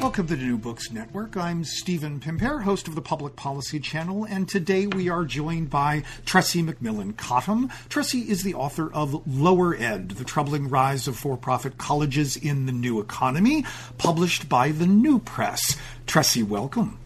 [0.00, 1.36] Welcome to the New Books Network.
[1.36, 6.04] I'm Stephen Pimpare, host of the Public Policy Channel, and today we are joined by
[6.24, 7.68] Tressie McMillan Cottom.
[7.90, 12.72] Tressie is the author of Lower Ed, The Troubling Rise of For-Profit Colleges in the
[12.72, 13.66] New Economy,
[13.98, 15.76] published by the New Press.
[16.06, 16.98] Tressie, welcome.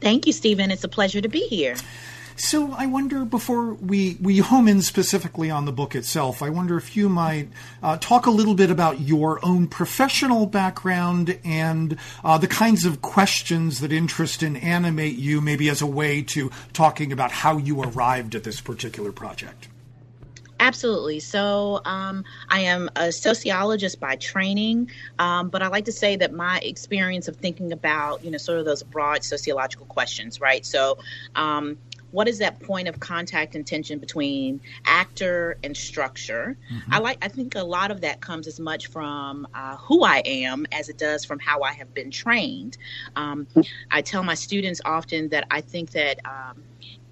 [0.00, 0.70] Thank you, Stephen.
[0.70, 1.76] It's a pleasure to be here.
[2.36, 6.76] So I wonder, before we, we home in specifically on the book itself, I wonder
[6.76, 7.48] if you might
[7.82, 13.02] uh, talk a little bit about your own professional background and uh, the kinds of
[13.02, 17.82] questions that interest and animate you, maybe as a way to talking about how you
[17.82, 19.68] arrived at this particular project.
[20.60, 21.20] Absolutely.
[21.20, 26.32] So, um, I am a sociologist by training, um, but I like to say that
[26.32, 30.64] my experience of thinking about, you know, sort of those broad sociological questions, right?
[30.64, 30.98] So,
[31.34, 31.76] um,
[32.14, 36.94] what is that point of contact and tension between actor and structure mm-hmm.
[36.94, 40.22] i like i think a lot of that comes as much from uh, who i
[40.24, 42.78] am as it does from how i have been trained
[43.16, 43.46] um,
[43.90, 46.62] i tell my students often that i think that um,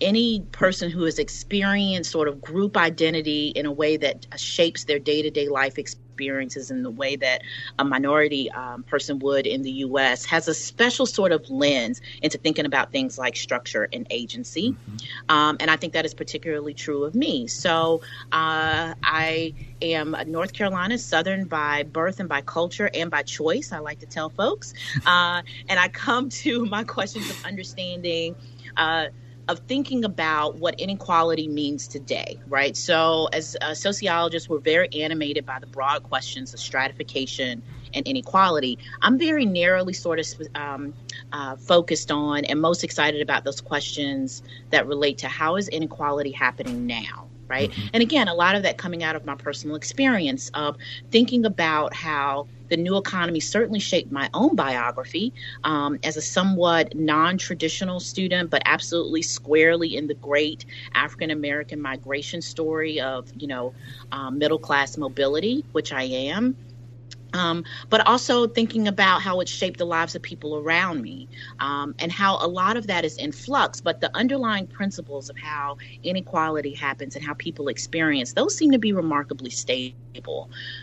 [0.02, 4.98] any person who has experienced sort of group identity in a way that shapes their
[4.98, 7.42] day-to-day life experiences in the way that
[7.78, 12.36] a minority um, person would in the US has a special sort of lens into
[12.36, 14.72] thinking about things like structure and agency.
[14.72, 15.34] Mm-hmm.
[15.34, 17.46] Um, and I think that is particularly true of me.
[17.46, 23.22] So uh, I am a North Carolina Southern by birth and by culture and by
[23.22, 24.74] choice, I like to tell folks.
[25.04, 28.36] Uh, and I come to my questions of understanding.
[28.76, 29.06] Uh,
[29.52, 32.76] of thinking about what inequality means today, right?
[32.76, 37.62] So, as a sociologist, we're very animated by the broad questions of stratification
[37.94, 38.78] and inequality.
[39.02, 40.94] I'm very narrowly sort of um,
[41.32, 46.32] uh, focused on and most excited about those questions that relate to how is inequality
[46.32, 47.70] happening now, right?
[47.70, 47.88] Mm-hmm.
[47.92, 50.78] And again, a lot of that coming out of my personal experience of
[51.10, 56.94] thinking about how the new economy certainly shaped my own biography um, as a somewhat
[56.96, 60.64] non traditional student, but absolutely squarely in the great
[60.94, 63.74] African American migration story of, you know,
[64.12, 66.56] um, middle class mobility, which I am
[67.34, 71.28] um, but also thinking about how it shaped the lives of people around me
[71.60, 75.36] um, and how a lot of that is in flux but the underlying principles of
[75.36, 79.96] how inequality happens and how people experience those seem to be remarkably stable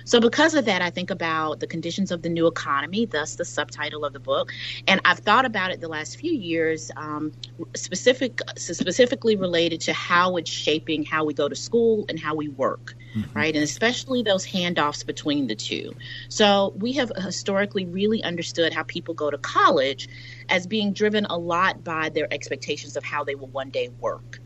[0.06, 3.46] so because of that i think about the conditions of the new economy thus the
[3.46, 4.52] subtitle of the book
[4.88, 7.32] and i've thought about it the last few years um,
[7.76, 12.48] specific specifically related to how it's shaping how we go to school and how we
[12.48, 13.38] work mm-hmm.
[13.38, 13.54] right?
[13.54, 15.96] And especially those handoffs between the two.
[16.30, 20.10] So we have historically really understood how people go to college
[20.48, 24.40] as being driven a lot by their expectations of how they will one day work.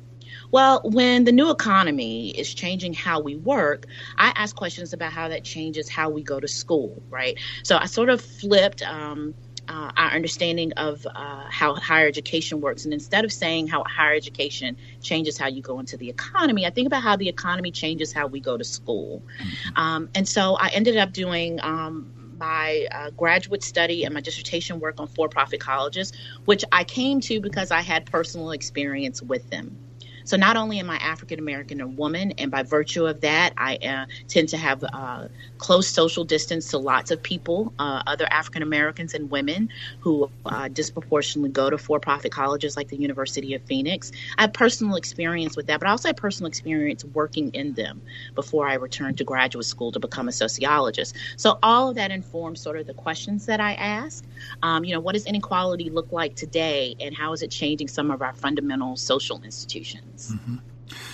[0.53, 3.88] Well, when the new economy is changing how we work,
[4.19, 7.40] I ask questions about how that changes how we go to school, right?
[7.64, 9.34] So I sort of flipped um,
[9.68, 12.86] uh, our understanding of uh, how higher education works.
[12.86, 16.69] And instead of saying how higher education changes how you go into the economy, I
[16.69, 19.24] think about how the economy changes how we go to school.
[19.42, 19.80] Mm-hmm.
[19.80, 21.59] Um, and so I ended up doing.
[21.63, 26.12] Um, my uh, graduate study and my dissertation work on for profit colleges,
[26.44, 29.78] which I came to because I had personal experience with them.
[30.23, 33.75] So not only am I African American and woman, and by virtue of that, I
[33.78, 38.63] uh, tend to have uh, close social distance to lots of people, uh, other African
[38.63, 39.69] Americans and women
[40.00, 44.12] who uh, disproportionately go to for-profit colleges like the University of Phoenix.
[44.38, 48.01] I have personal experience with that, but I also have personal experience working in them
[48.35, 51.16] before I returned to graduate school to become a sociologist.
[51.38, 54.24] So all of that informs sort of the questions that I ask.
[54.62, 58.12] Um, you know, what does inequality look like today, and how is it changing some
[58.12, 60.23] of our fundamental social institutions?
[60.31, 60.56] Mm-hmm.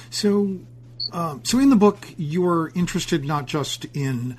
[0.10, 0.60] So,
[1.12, 4.38] uh, so in the book, you're interested not just in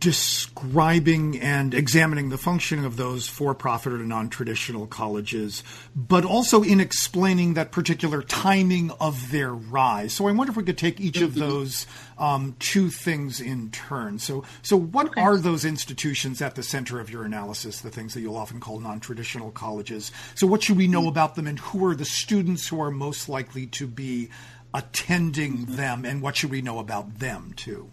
[0.00, 5.62] describing and examining the functioning of those for-profit or non-traditional colleges,
[5.94, 10.14] but also in explaining that particular timing of their rise.
[10.14, 11.40] So I wonder if we could take each of mm-hmm.
[11.40, 11.86] those
[12.16, 14.18] um, two things in turn.
[14.18, 15.20] So, so what okay.
[15.20, 17.82] are those institutions at the center of your analysis?
[17.82, 20.10] The things that you'll often call non-traditional colleges.
[20.34, 21.08] So, what should we know mm-hmm.
[21.08, 24.30] about them, and who are the students who are most likely to be
[24.72, 27.90] attending them, and what should we know about them too?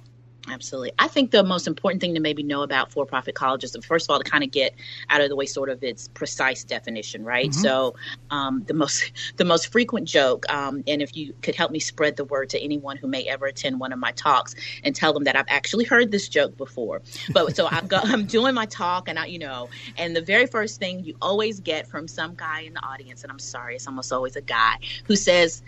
[0.50, 0.92] Absolutely.
[1.00, 4.14] I think the most important thing to maybe know about for profit colleges, first of
[4.14, 4.74] all, to kind of get
[5.10, 7.50] out of the way sort of its precise definition, right?
[7.50, 7.62] Mm-hmm.
[7.62, 7.96] So,
[8.30, 12.18] um, the most the most frequent joke, um, and if you could help me spread
[12.18, 14.54] the word to anyone who may ever attend one of my talks
[14.84, 17.02] and tell them that I've actually heard this joke before.
[17.32, 20.46] But so I'm, go, I'm doing my talk, and I, you know, and the very
[20.46, 23.88] first thing you always get from some guy in the audience, and I'm sorry, it's
[23.88, 25.62] almost always a guy who says,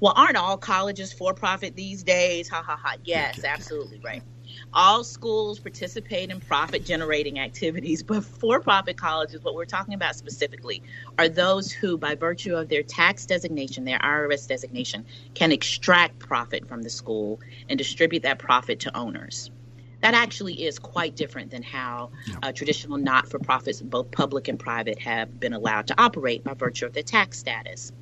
[0.00, 2.48] well, aren't all colleges for profit these days?
[2.48, 2.94] Ha ha ha.
[3.04, 4.22] Yes, absolutely right.
[4.74, 10.16] All schools participate in profit generating activities, but for profit colleges, what we're talking about
[10.16, 10.82] specifically
[11.18, 16.68] are those who, by virtue of their tax designation, their IRS designation, can extract profit
[16.68, 19.50] from the school and distribute that profit to owners
[20.02, 22.10] that actually is quite different than how
[22.42, 26.54] uh, traditional not for profits, both public and private, have been allowed to operate by
[26.54, 27.92] virtue of their tax status.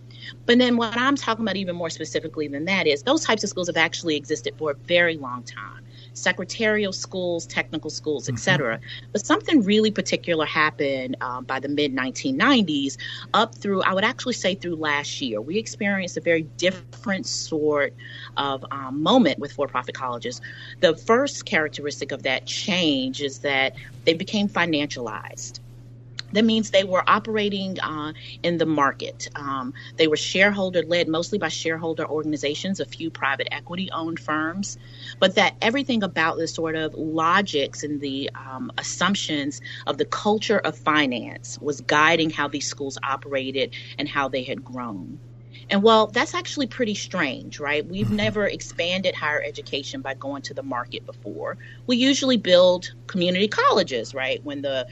[0.46, 3.50] But then what I'm talking about even more specifically than that is those types of
[3.50, 5.84] schools have actually existed for a very long time.
[6.12, 8.78] Secretarial schools, technical schools, etc.
[8.78, 9.06] Mm-hmm.
[9.12, 12.96] But something really particular happened um, by the mid 1990s
[13.32, 15.40] up through, I would actually say, through last year.
[15.40, 17.94] We experienced a very different sort
[18.36, 20.40] of um, moment with for profit colleges.
[20.80, 23.74] The first characteristic of that change is that
[24.04, 25.60] they became financialized.
[26.32, 28.12] That means they were operating uh,
[28.42, 29.28] in the market.
[29.34, 34.78] Um, they were shareholder led mostly by shareholder organizations, a few private equity owned firms,
[35.18, 40.58] but that everything about the sort of logics and the um, assumptions of the culture
[40.58, 45.18] of finance was guiding how these schools operated and how they had grown.
[45.70, 47.86] And well, that's actually pretty strange, right?
[47.86, 48.16] We've mm-hmm.
[48.16, 51.58] never expanded higher education by going to the market before.
[51.86, 54.42] We usually build community colleges, right?
[54.44, 54.88] When the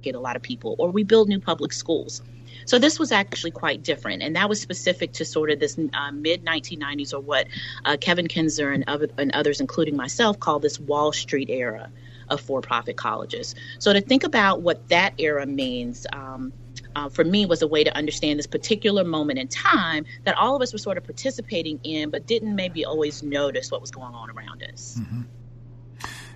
[0.00, 2.22] get a lot of people, or we build new public schools.
[2.66, 6.12] So this was actually quite different, and that was specific to sort of this uh,
[6.12, 7.46] mid 1990s, or what
[7.84, 11.90] uh, Kevin Kinser and, other, and others, including myself, call this Wall Street era
[12.28, 13.54] of for-profit colleges.
[13.78, 16.06] So to think about what that era means.
[16.12, 16.52] Um,
[16.96, 20.56] uh, for me was a way to understand this particular moment in time that all
[20.56, 24.14] of us were sort of participating in, but didn't maybe always notice what was going
[24.14, 24.98] on around us.
[25.00, 25.22] Mm-hmm.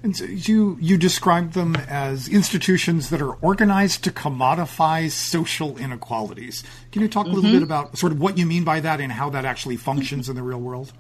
[0.05, 6.63] And so you you describe them as institutions that are organized to commodify social inequalities.
[6.93, 7.55] Can you talk a little mm-hmm.
[7.55, 10.37] bit about sort of what you mean by that and how that actually functions in
[10.37, 10.93] the real world?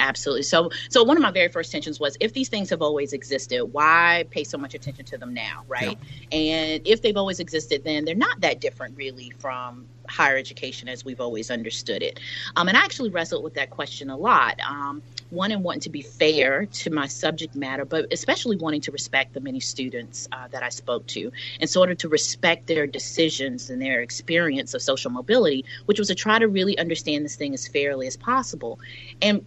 [0.00, 0.42] absolutely.
[0.42, 3.64] So, so one of my very first tensions was if these things have always existed,
[3.66, 5.96] why pay so much attention to them now, right?
[6.32, 6.38] Yeah.
[6.38, 11.04] And if they've always existed, then they're not that different, really, from higher education as
[11.04, 12.18] we've always understood it.
[12.56, 14.58] Um, and I actually wrestled with that question a lot.
[14.66, 18.92] Um, one in wanting to be fair to my subject matter, but especially wanting to
[18.92, 22.86] respect the many students uh, that I spoke to, and sort of to respect their
[22.86, 27.36] decisions and their experience of social mobility, which was to try to really understand this
[27.36, 28.80] thing as fairly as possible.
[29.22, 29.44] And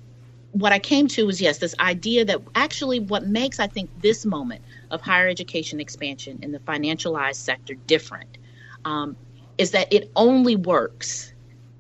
[0.54, 4.26] what I came to was yes, this idea that actually what makes I think this
[4.26, 8.38] moment of higher education expansion in the financialized sector different
[8.86, 9.18] um,
[9.58, 11.33] is that it only works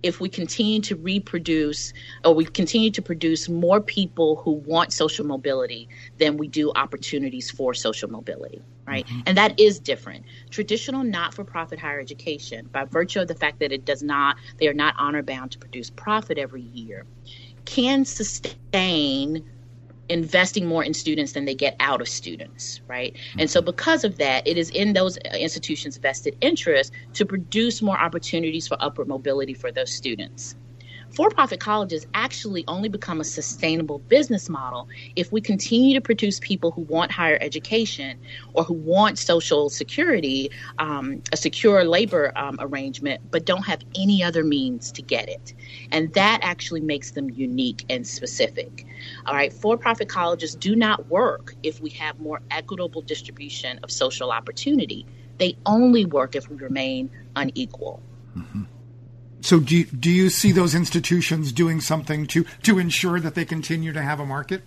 [0.03, 5.25] if we continue to reproduce or we continue to produce more people who want social
[5.25, 9.21] mobility than we do opportunities for social mobility right mm-hmm.
[9.25, 13.85] and that is different traditional not-for-profit higher education by virtue of the fact that it
[13.85, 17.05] does not they are not honor bound to produce profit every year
[17.65, 19.43] can sustain
[20.13, 23.15] investing more in students than they get out of students, right?
[23.33, 23.47] And mm-hmm.
[23.47, 27.99] so, because of that, it is in those uh, institutions' vested interest to produce more
[27.99, 30.55] opportunities for upward mobility for those students
[31.13, 36.39] for profit colleges actually only become a sustainable business model if we continue to produce
[36.39, 38.19] people who want higher education
[38.53, 44.23] or who want social security, um, a secure labor um, arrangement, but don't have any
[44.23, 45.53] other means to get it.
[45.91, 48.85] And that actually makes them unique and specific.
[49.27, 53.91] All right, for profit colleges do not work if we have more equitable distribution of
[53.91, 55.05] social opportunity.
[55.37, 58.01] They only work if we remain unequal.
[58.35, 58.63] Mm-hmm.
[59.43, 63.43] So do you, do you see those institutions doing something to to ensure that they
[63.43, 64.63] continue to have a market?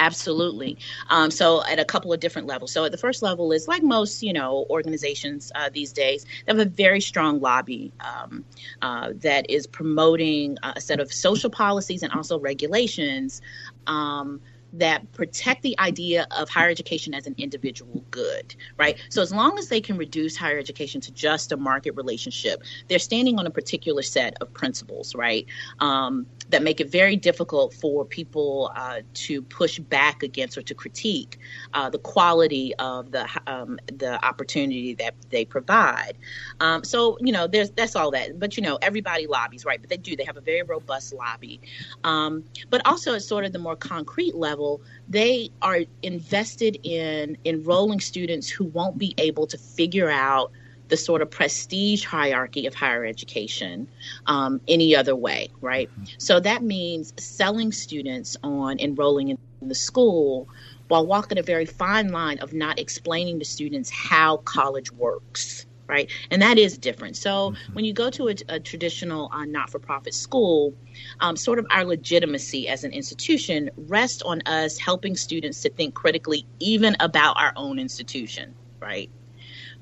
[0.00, 0.76] Absolutely.
[1.08, 2.72] Um, so at a couple of different levels.
[2.72, 6.52] So at the first level is like most, you know, organizations uh, these days, they
[6.52, 8.44] have a very strong lobby um,
[8.82, 13.40] uh, that is promoting a set of social policies and also regulations
[13.86, 14.40] um,
[14.78, 18.98] that protect the idea of higher education as an individual good, right?
[19.08, 22.98] So as long as they can reduce higher education to just a market relationship, they're
[22.98, 25.46] standing on a particular set of principles, right?
[25.78, 30.74] Um, that make it very difficult for people uh, to push back against or to
[30.74, 31.38] critique
[31.72, 36.18] uh, the quality of the um, the opportunity that they provide.
[36.60, 38.38] Um, so you know, there's that's all that.
[38.38, 39.80] But you know, everybody lobbies, right?
[39.80, 40.16] But they do.
[40.16, 41.60] They have a very robust lobby.
[42.02, 47.36] Um, but also, at sort of the more concrete level level, they are invested in
[47.44, 50.50] enrolling students who won't be able to figure out
[50.88, 53.88] the sort of prestige hierarchy of higher education
[54.26, 55.90] um, any other way, right?
[55.90, 56.04] Mm-hmm.
[56.18, 60.48] So that means selling students on enrolling in the school
[60.88, 66.10] while walking a very fine line of not explaining to students how college works right?
[66.30, 67.16] And that is different.
[67.16, 67.72] So mm-hmm.
[67.74, 70.74] when you go to a, a traditional uh, not for profit school,
[71.20, 75.94] um, sort of our legitimacy as an institution rests on us helping students to think
[75.94, 79.10] critically, even about our own institution, right?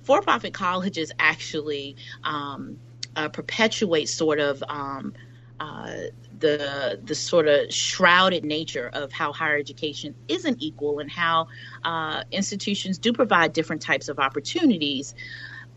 [0.02, 2.78] For profit colleges actually um,
[3.14, 5.14] uh, perpetuate sort of um,
[5.60, 5.92] uh,
[6.40, 11.46] the the sort of shrouded nature of how higher education isn't equal and how
[11.84, 15.14] uh, institutions do provide different types of opportunities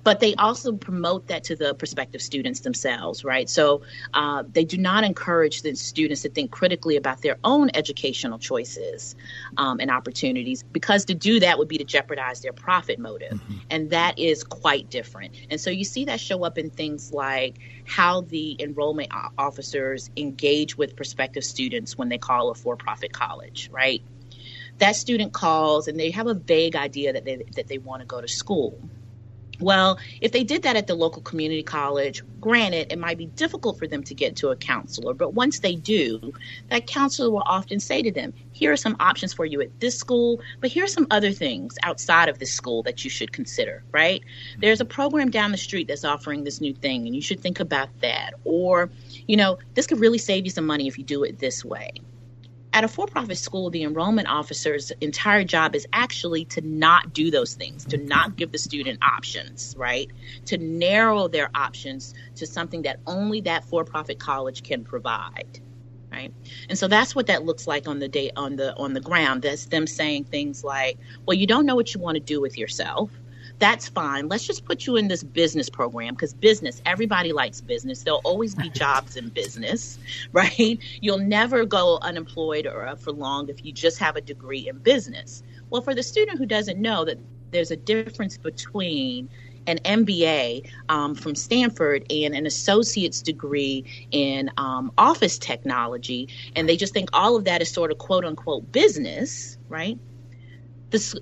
[0.05, 3.49] but they also promote that to the prospective students themselves, right?
[3.49, 3.81] So
[4.13, 9.15] uh, they do not encourage the students to think critically about their own educational choices
[9.57, 13.33] um, and opportunities because to do that would be to jeopardize their profit motive.
[13.33, 13.57] Mm-hmm.
[13.71, 15.33] And that is quite different.
[15.49, 20.77] And so you see that show up in things like how the enrollment officers engage
[20.77, 24.03] with prospective students when they call a for profit college, right?
[24.77, 28.05] That student calls and they have a vague idea that they, that they want to
[28.05, 28.79] go to school
[29.59, 33.77] well, if they did that at the local community college, granted, it might be difficult
[33.77, 36.33] for them to get to a counselor, but once they do,
[36.69, 39.97] that counselor will often say to them, Here are some options for you at this
[39.97, 43.83] school, but here are some other things outside of this school that you should consider,
[43.91, 44.21] right?
[44.59, 47.59] There's a program down the street that's offering this new thing, and you should think
[47.59, 48.33] about that.
[48.43, 48.89] Or,
[49.27, 51.91] you know, this could really save you some money if you do it this way
[52.75, 57.31] at a for profit school, the enrollment officer's entire job is actually to not do
[57.31, 60.11] those things, to not give the student options, right?
[60.47, 65.61] To narrow their options to something that only that for profit college can provide.
[66.11, 66.33] Right.
[66.69, 69.41] And so that's what that looks like on the day on the on the ground.
[69.41, 72.57] That's them saying things like, well, you don't know what you want to do with
[72.57, 73.09] yourself
[73.59, 74.27] that's fine.
[74.27, 78.03] Let's just put you in this business program because business, everybody likes business.
[78.03, 79.97] There'll always be jobs in business,
[80.31, 80.79] right?
[81.01, 85.43] You'll never go unemployed or for long if you just have a degree in business.
[85.69, 87.17] Well, for the student who doesn't know that
[87.51, 89.29] there's a difference between
[89.67, 96.77] an MBA um, from Stanford and an associate's degree in um, office technology, and they
[96.77, 99.97] just think all of that is sort of quote unquote business, right?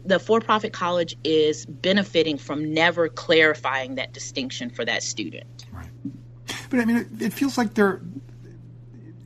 [0.06, 5.65] The for-profit college is benefiting from never clarifying that distinction for that student.
[5.72, 5.89] Right.
[6.70, 8.01] But I mean, it, it feels like there.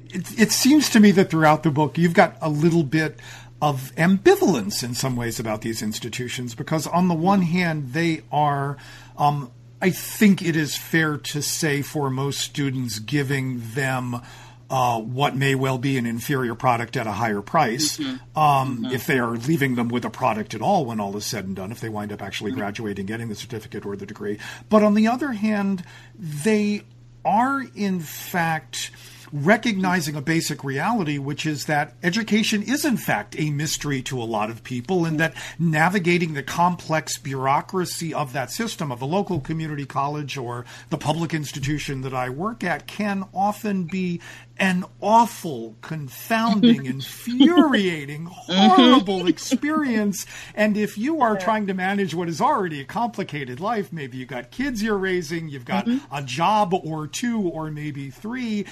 [0.10, 3.20] It, it seems to me that throughout the book, you've got a little bit
[3.62, 8.78] of ambivalence in some ways about these institutions because, on the one hand, they are.
[9.18, 9.52] Um,
[9.82, 14.22] I think it is fair to say for most students, giving them
[14.70, 18.18] uh, what may well be an inferior product at a higher price mm-hmm.
[18.38, 18.94] Um, mm-hmm.
[18.94, 21.56] if they are leaving them with a product at all when all is said and
[21.56, 22.60] done, if they wind up actually mm-hmm.
[22.60, 24.38] graduating, getting the certificate or the degree.
[24.70, 25.84] But on the other hand,
[26.18, 26.84] they
[27.26, 28.92] are in fact
[29.32, 34.24] recognizing a basic reality, which is that education is, in fact, a mystery to a
[34.24, 39.40] lot of people, and that navigating the complex bureaucracy of that system, of a local
[39.40, 44.22] community college or the public institution that I work at, can often be
[44.60, 50.26] an awful, confounding, infuriating, horrible experience.
[50.56, 54.28] And if you are trying to manage what is already a complicated life, maybe you've
[54.28, 56.14] got kids you're raising, you've got mm-hmm.
[56.14, 58.66] a job or two or maybe three,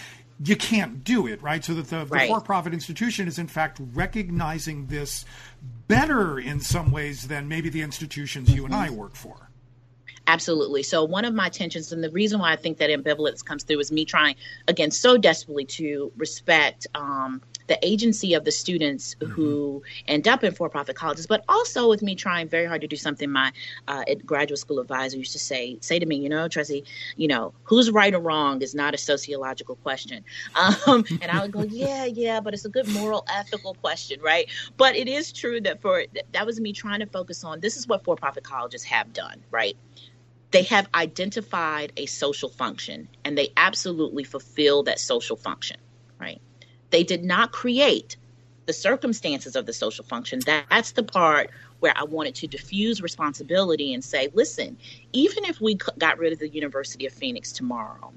[0.43, 1.63] you can't do it, right?
[1.63, 2.27] So that the, right.
[2.27, 5.25] the for-profit institution is in fact recognizing this
[5.87, 8.57] better in some ways than maybe the institutions mm-hmm.
[8.57, 8.97] you and I mm-hmm.
[8.97, 9.49] work for.
[10.27, 10.83] Absolutely.
[10.83, 13.79] So one of my tensions, and the reason why I think that ambivalence comes through,
[13.79, 14.35] is me trying
[14.67, 19.31] again so desperately to respect um, the agency of the students mm-hmm.
[19.31, 22.95] who end up in for-profit colleges, but also with me trying very hard to do
[22.95, 23.51] something my
[23.87, 26.83] uh, graduate school advisor used to say say to me, you know, Tracy,
[27.17, 30.23] you know, who's right or wrong is not a sociological question,
[30.55, 34.49] um, and I would go, yeah, yeah, but it's a good moral, ethical question, right?
[34.77, 36.03] But it is true that for
[36.33, 39.75] that was me trying to focus on this is what for-profit colleges have done, right?
[40.51, 45.75] they have identified a social function and they absolutely fulfill that social function?
[46.95, 48.15] They did not create
[48.67, 50.39] the circumstances of the social function.
[50.45, 51.49] That's the part
[51.81, 54.77] where I wanted to diffuse responsibility and say, listen,
[55.11, 58.13] even if we got rid of the University of Phoenix tomorrow,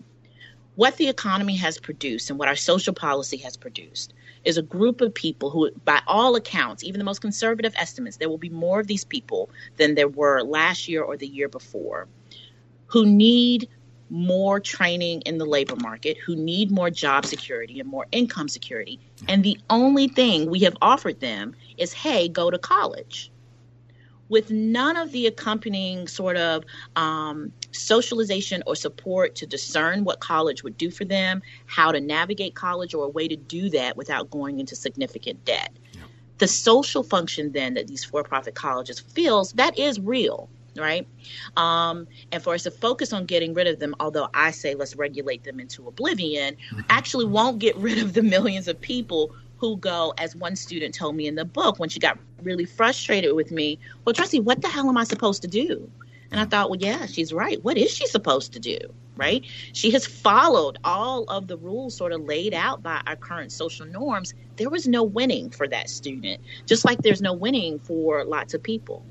[0.77, 5.01] what the economy has produced and what our social policy has produced is a group
[5.01, 8.79] of people who, by all accounts, even the most conservative estimates, there will be more
[8.79, 12.07] of these people than there were last year or the year before,
[12.87, 13.69] who need
[14.11, 18.99] more training in the labor market, who need more job security and more income security.
[19.27, 23.31] And the only thing we have offered them is hey, go to college.
[24.29, 26.65] With none of the accompanying sort of
[26.97, 32.55] um, socialization or support to discern what college would do for them, how to navigate
[32.55, 35.73] college, or a way to do that without going into significant debt.
[35.95, 36.03] Yeah.
[36.37, 41.07] The social function then that these for profit colleges feels that is real right?
[41.57, 44.97] Um, and for us to focus on getting rid of them, although I say let's
[44.97, 46.81] regulate them into oblivion, mm-hmm.
[46.89, 51.17] actually won't get rid of the millions of people who go, as one student told
[51.17, 54.69] me in the book when she got really frustrated with me, well, Tracy, what the
[54.69, 55.91] hell am I supposed to do?
[56.31, 57.63] And I thought, well, yeah, she's right.
[57.65, 58.79] What is she supposed to do?
[59.17, 59.45] Right?
[59.73, 63.87] She has followed all of the rules sort of laid out by our current social
[63.87, 64.33] norms.
[64.57, 68.63] There was no winning for that student, just like there's no winning for lots of
[68.63, 69.05] people.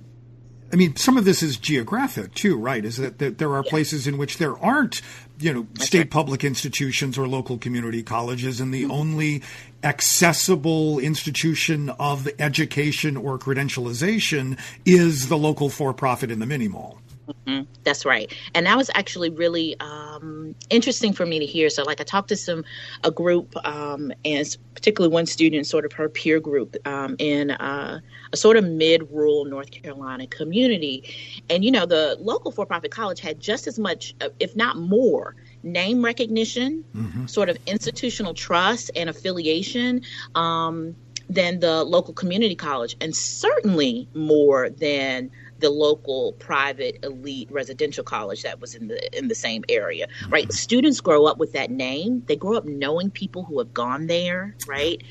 [0.71, 2.83] I mean, some of this is geographic too, right?
[2.83, 3.69] Is that, that there are yeah.
[3.69, 5.01] places in which there aren't,
[5.39, 6.09] you know, That's state right.
[6.12, 8.91] public institutions or local community colleges, and the mm-hmm.
[8.91, 9.43] only
[9.83, 17.00] accessible institution of education or credentialization is the local for-profit in the mini mall.
[17.27, 17.63] Mm-hmm.
[17.84, 21.69] That's right, and that was actually really um, interesting for me to hear.
[21.69, 22.63] So, like, I talked to some
[23.03, 28.00] a group, um, and particularly one student, sort of her peer group, um, in uh,
[28.31, 31.13] a sort of mid-rural North Carolina community,
[31.50, 35.36] and you know, the local for-profit college had just as much, uh, if not more,
[35.63, 37.25] name recognition, mm-hmm.
[37.25, 40.01] sort of institutional trust and affiliation.
[40.36, 40.96] Um,
[41.29, 48.43] than the local community college, and certainly more than the local private elite residential college
[48.43, 50.51] that was in the in the same area right?
[50.51, 52.23] Students grow up with that name.
[52.27, 55.01] They grow up knowing people who have gone there right?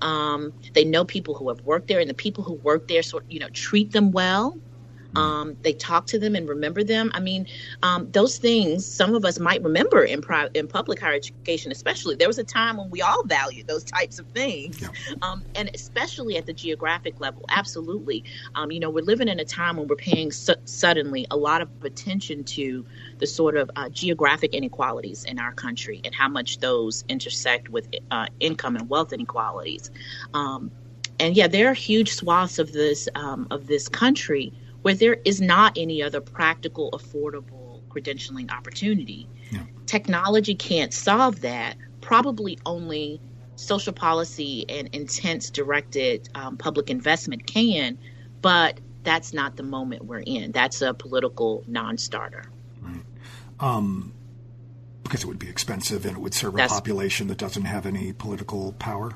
[0.00, 3.24] Um, they know people who have worked there and the people who work there sort
[3.28, 4.56] you know treat them well
[5.16, 7.10] um, they talk to them and remember them.
[7.14, 7.46] I mean,
[7.82, 12.16] um, those things some of us might remember in private, in public higher education, especially.
[12.16, 14.88] There was a time when we all valued those types of things, yeah.
[15.22, 17.44] um, and especially at the geographic level.
[17.48, 21.36] Absolutely, um, you know, we're living in a time when we're paying su- suddenly a
[21.36, 22.84] lot of attention to
[23.18, 27.88] the sort of uh, geographic inequalities in our country and how much those intersect with
[28.10, 29.90] uh, income and wealth inequalities.
[30.34, 30.70] Um,
[31.20, 35.40] and yeah, there are huge swaths of this um, of this country where there is
[35.40, 39.28] not any other practical, affordable credentialing opportunity.
[39.50, 39.60] Yeah.
[39.86, 41.76] Technology can't solve that.
[42.00, 43.20] Probably only
[43.56, 47.98] social policy and intense directed um, public investment can,
[48.40, 50.52] but that's not the moment we're in.
[50.52, 52.44] That's a political non starter.
[52.80, 53.02] Right.
[53.60, 54.12] Um,
[55.02, 57.86] because it would be expensive and it would serve that's, a population that doesn't have
[57.86, 59.12] any political power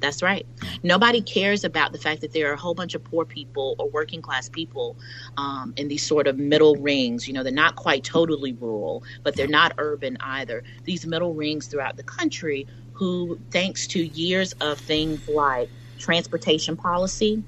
[0.00, 0.46] That's right.
[0.82, 3.88] Nobody cares about the fact that there are a whole bunch of poor people or
[3.88, 4.96] working class people
[5.36, 7.26] um, in these sort of middle rings.
[7.26, 10.62] You know, they're not quite totally rural, but they're not urban either.
[10.84, 17.42] These middle rings throughout the country who, thanks to years of things like transportation policy,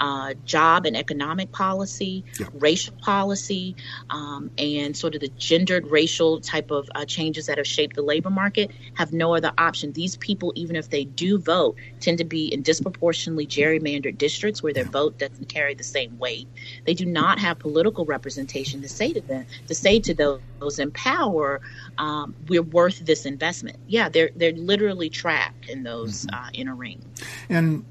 [0.00, 2.46] uh, job and economic policy, yeah.
[2.54, 3.76] racial policy,
[4.10, 8.02] um, and sort of the gendered racial type of uh, changes that have shaped the
[8.02, 9.92] labor market have no other option.
[9.92, 14.72] These people, even if they do vote, tend to be in disproportionately gerrymandered districts where
[14.72, 16.48] their vote doesn't carry the same weight.
[16.84, 20.78] They do not have political representation to say to them, to say to those, those
[20.78, 21.60] in power,
[21.98, 23.78] um, we're worth this investment.
[23.86, 26.34] Yeah, they're they're literally trapped in those mm-hmm.
[26.34, 27.04] uh, inner rings.
[27.48, 27.84] And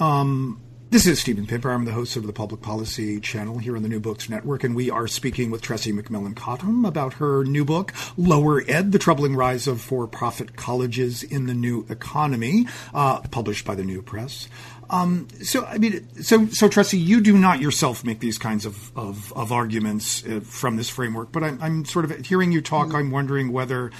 [0.00, 0.60] um,
[0.92, 1.72] this is Stephen Pimpare.
[1.72, 4.76] I'm the host of the Public Policy Channel here on the New Books Network, and
[4.76, 9.34] we are speaking with Tressie McMillan Cottom about her new book, Lower Ed The Troubling
[9.34, 14.48] Rise of For Profit Colleges in the New Economy, uh, published by the New Press.
[14.90, 18.94] Um, so, I mean, so, so Tressie, you do not yourself make these kinds of,
[18.94, 22.88] of, of arguments uh, from this framework, but I'm, I'm, sort of hearing you talk,
[22.88, 22.96] mm-hmm.
[22.96, 23.90] I'm wondering whether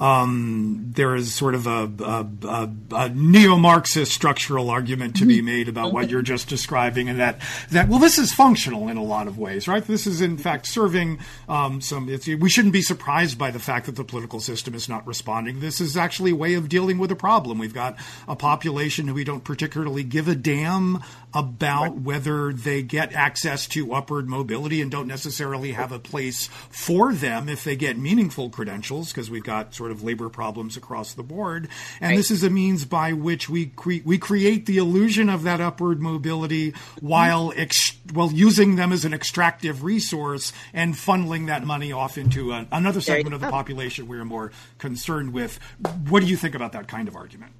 [0.00, 5.46] um, there is sort of a, a, a, a neo-Marxist structural argument to be mm-hmm.
[5.46, 9.02] made about what you're just describing, and that that well, this is functional in a
[9.02, 9.84] lot of ways, right?
[9.84, 12.06] This is in fact serving um, some.
[12.06, 15.60] we shouldn't be surprised by the fact that the political system is not responding.
[15.60, 17.58] This is actually a way of dealing with a problem.
[17.58, 21.02] We've got a population who we don't particularly give a damn
[21.34, 22.00] about right.
[22.00, 27.48] whether they get access to upward mobility and don't necessarily have a place for them
[27.48, 31.68] if they get meaningful credentials because we've got sort of labor problems across the board.
[32.00, 32.16] And right.
[32.16, 36.00] this is a means by which we cre- we create the illusion of that upward
[36.00, 42.18] mobility while ex- while using them as an extractive resource and funneling that money off
[42.18, 45.58] into a, another segment of the population we're more concerned with.
[46.08, 47.52] What do you think about that kind of argument?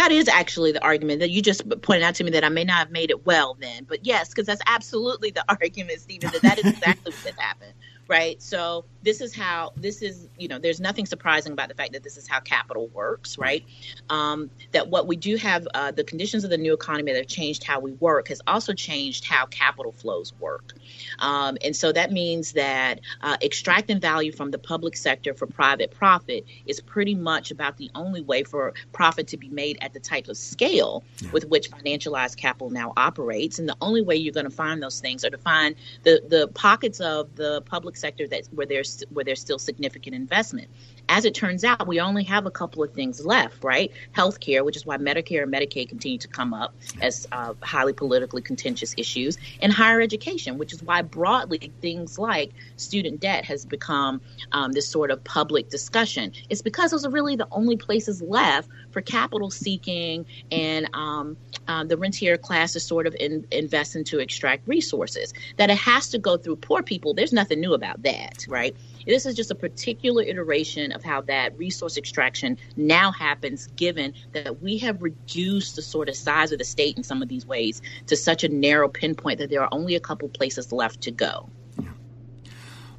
[0.00, 2.64] That is actually the argument that you just pointed out to me that I may
[2.64, 3.84] not have made it well then.
[3.86, 7.74] But yes, because that's absolutely the argument, Stephen, that that is exactly what happened.
[8.10, 8.42] Right?
[8.42, 12.02] So this is how this is you know there's nothing surprising about the fact that
[12.02, 13.64] this is how capital works right
[14.08, 17.26] um, that what we do have uh, the conditions of the new economy that have
[17.26, 20.74] changed how we work has also changed how capital flows work
[21.18, 25.90] um, and so that means that uh, extracting value from the public sector for private
[25.90, 30.00] profit is pretty much about the only way for profit to be made at the
[30.00, 31.30] type of scale yeah.
[31.30, 35.00] with which financialized capital now operates and the only way you're going to find those
[35.00, 39.24] things are to find the the pockets of the public sector that where there's where
[39.24, 40.68] there's still significant investment.
[41.08, 43.92] As it turns out, we only have a couple of things left, right?
[44.16, 48.42] Healthcare, which is why Medicare and Medicaid continue to come up as uh, highly politically
[48.42, 54.20] contentious issues, and higher education, which is why broadly things like student debt has become
[54.52, 56.32] um, this sort of public discussion.
[56.48, 61.36] It's because those are really the only places left for capital seeking and um,
[61.68, 65.32] uh, the rentier class is sort of in, invest in to extract resources.
[65.56, 68.76] That it has to go through poor people, there's nothing new about that, right?
[69.06, 74.60] This is just a particular iteration of how that resource extraction now happens, given that
[74.60, 77.82] we have reduced the sort of size of the state in some of these ways
[78.06, 81.48] to such a narrow pinpoint that there are only a couple places left to go.
[81.80, 81.90] Yeah.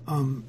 [0.08, 0.46] Um,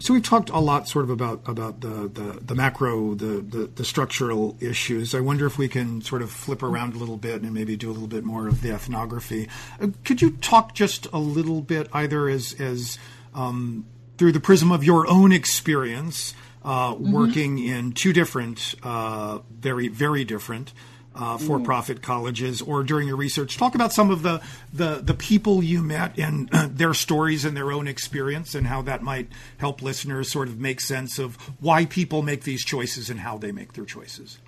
[0.00, 3.70] so we've talked a lot sort of about about the the, the macro the, the,
[3.76, 7.42] the structural issues i wonder if we can sort of flip around a little bit
[7.42, 9.48] and maybe do a little bit more of the ethnography
[9.80, 12.98] uh, could you talk just a little bit either as as
[13.34, 13.86] um,
[14.18, 17.12] through the prism of your own experience uh, mm-hmm.
[17.12, 20.72] working in two different, uh, very, very different
[21.20, 22.02] uh, for-profit mm.
[22.02, 24.40] colleges, or during your research, talk about some of the
[24.72, 29.02] the, the people you met and their stories and their own experience, and how that
[29.02, 29.28] might
[29.58, 33.52] help listeners sort of make sense of why people make these choices and how they
[33.52, 34.38] make their choices.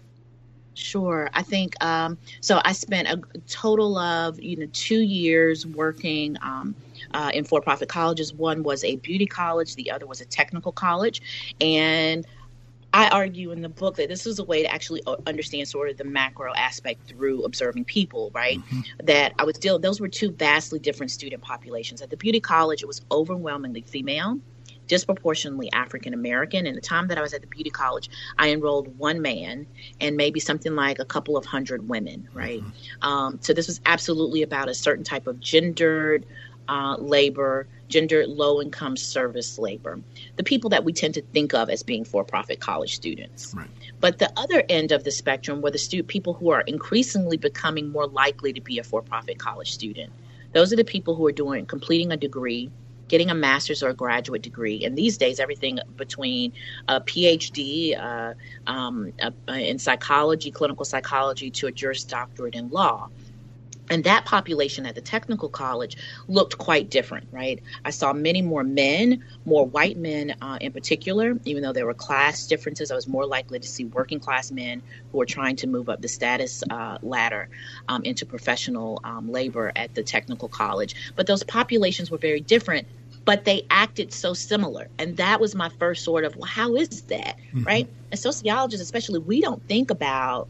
[0.74, 1.28] Sure.
[1.34, 2.60] I think um, so.
[2.64, 6.36] I spent a total of you know two years working.
[6.40, 6.74] Um,
[7.14, 8.32] uh, in for profit colleges.
[8.32, 11.20] One was a beauty college, the other was a technical college.
[11.60, 12.26] And
[12.94, 15.88] I argue in the book that this is a way to actually uh, understand sort
[15.88, 18.58] of the macro aspect through observing people, right?
[18.58, 19.06] Mm-hmm.
[19.06, 22.02] That I was still, those were two vastly different student populations.
[22.02, 24.38] At the beauty college, it was overwhelmingly female,
[24.88, 26.66] disproportionately African American.
[26.66, 29.66] And the time that I was at the beauty college, I enrolled one man
[30.00, 32.60] and maybe something like a couple of hundred women, right?
[32.60, 33.08] Mm-hmm.
[33.08, 36.26] Um, so this was absolutely about a certain type of gendered,
[36.68, 40.00] uh, labor, gender low income service labor,
[40.36, 43.54] the people that we tend to think of as being for profit college students.
[43.54, 43.68] Right.
[44.00, 47.90] But the other end of the spectrum were the stu- people who are increasingly becoming
[47.90, 50.12] more likely to be a for profit college student.
[50.52, 52.70] Those are the people who are doing completing a degree,
[53.08, 54.84] getting a master's or a graduate degree.
[54.84, 56.52] And these days, everything between
[56.88, 58.34] a PhD uh,
[58.66, 63.08] um, uh, in psychology, clinical psychology, to a Juris Doctorate in law.
[63.92, 67.62] And that population at the technical college looked quite different, right?
[67.84, 71.92] I saw many more men, more white men uh, in particular, even though there were
[71.92, 72.90] class differences.
[72.90, 76.00] I was more likely to see working class men who were trying to move up
[76.00, 77.50] the status uh, ladder
[77.86, 81.12] um, into professional um, labor at the technical college.
[81.14, 82.88] But those populations were very different
[83.24, 84.88] but they acted so similar.
[84.98, 87.36] And that was my first sort of, well, how is that?
[87.54, 87.62] Mm-hmm.
[87.62, 87.88] Right?
[88.10, 90.48] As sociologists, especially, we don't think about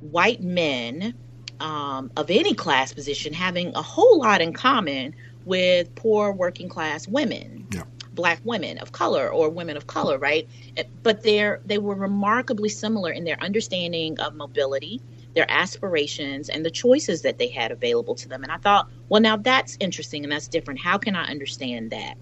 [0.00, 1.14] white men
[1.60, 5.14] um, of any class position having a whole lot in common
[5.44, 7.66] with poor working class women.
[7.70, 7.82] Yeah.
[8.12, 10.48] Black women of color or women of color, right?
[11.02, 15.00] But they're they were remarkably similar in their understanding of mobility,
[15.34, 18.44] their aspirations, and the choices that they had available to them.
[18.44, 20.78] And I thought, well, now that's interesting and that's different.
[20.80, 22.14] How can I understand that?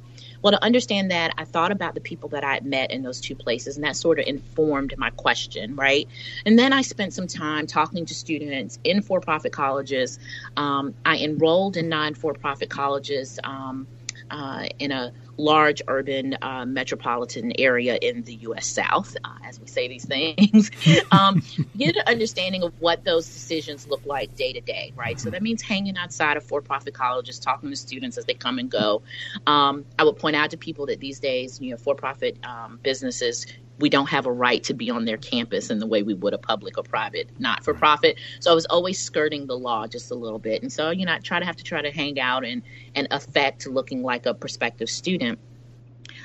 [0.42, 3.20] Well, to understand that, I thought about the people that I had met in those
[3.20, 6.08] two places, and that sort of informed my question, right?
[6.44, 10.18] And then I spent some time talking to students in for profit colleges.
[10.56, 13.38] Um, I enrolled in non for profit colleges.
[13.44, 13.86] Um,
[14.32, 18.66] uh, in a large urban uh, metropolitan area in the U.S.
[18.66, 20.70] South, uh, as we say these things,
[21.12, 21.42] um,
[21.76, 25.20] get an understanding of what those decisions look like day to day, right?
[25.20, 28.70] So that means hanging outside of for-profit colleges, talking to students as they come and
[28.70, 29.02] go.
[29.46, 33.46] Um, I would point out to people that these days, you know, for-profit um, businesses
[33.78, 36.34] we don't have a right to be on their campus in the way we would
[36.34, 40.10] a public or private not for profit so i was always skirting the law just
[40.10, 42.18] a little bit and so you know i try to have to try to hang
[42.20, 42.62] out and
[42.94, 45.38] and affect looking like a prospective student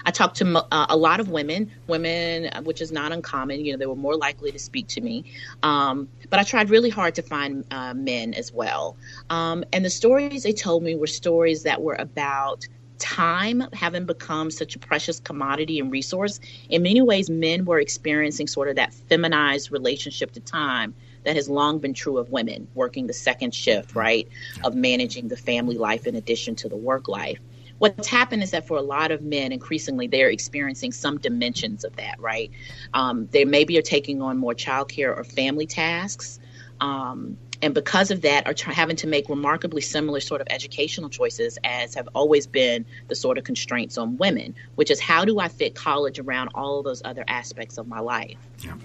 [0.06, 3.64] I talked to uh, a lot of women, women, uh, which is not uncommon.
[3.66, 5.26] You know, they were more likely to speak to me.
[5.64, 8.96] Um, but I tried really hard to find uh, men as well.
[9.30, 12.68] Um, and the stories they told me were stories that were about
[13.00, 18.48] time having become such a precious commodity and resource, in many ways, men were experiencing
[18.48, 23.08] sort of that feminized relationship to time that has long been true of women working
[23.08, 24.28] the second shift, right,
[24.64, 27.40] of managing the family life in addition to the work life.
[27.80, 31.96] what's happened is that for a lot of men, increasingly, they're experiencing some dimensions of
[31.98, 32.50] that, right?
[32.94, 36.40] Um, they maybe are taking on more childcare or family tasks.
[36.80, 41.10] Um, and because of that, are try- having to make remarkably similar sort of educational
[41.10, 45.40] choices as have always been the sort of constraints on women, which is how do
[45.40, 48.38] I fit college around all of those other aspects of my life?
[48.64, 48.76] Yeah.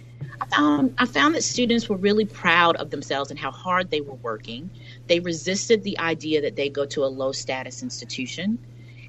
[0.41, 4.01] I found, I found that students were really proud of themselves and how hard they
[4.01, 4.71] were working.
[5.07, 8.59] They resisted the idea that they go to a low status institution.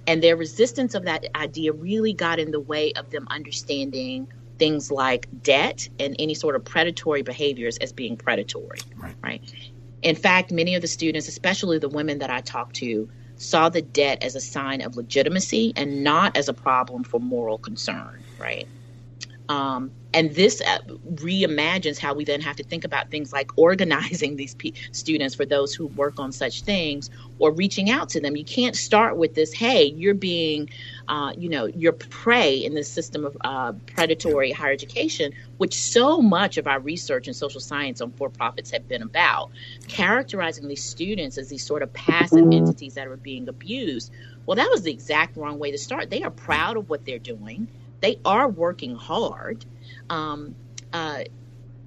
[0.06, 4.92] And their resistance of that idea really got in the way of them understanding things
[4.92, 8.80] like debt and any sort of predatory behaviors as being predatory.
[8.96, 9.16] Right.
[9.24, 9.42] right.
[10.02, 13.82] In fact, many of the students, especially the women that I talked to, saw the
[13.82, 18.22] debt as a sign of legitimacy and not as a problem for moral concern.
[18.40, 18.68] Right.
[19.50, 20.78] Um, and this uh,
[21.16, 24.56] reimagines how we then have to think about things like organizing these
[24.92, 28.76] students for those who work on such things or reaching out to them you can't
[28.76, 30.70] start with this hey you're being
[31.08, 36.22] uh, you know you're prey in the system of uh, predatory higher education which so
[36.22, 39.52] much of our research in social science on for-profits have been about
[39.88, 44.12] characterizing these students as these sort of passive entities that are being abused.
[44.46, 46.10] Well that was the exact wrong way to start.
[46.10, 47.68] They are proud of what they're doing.
[48.02, 49.66] They are working hard.
[50.10, 50.56] Um,
[50.92, 51.24] uh,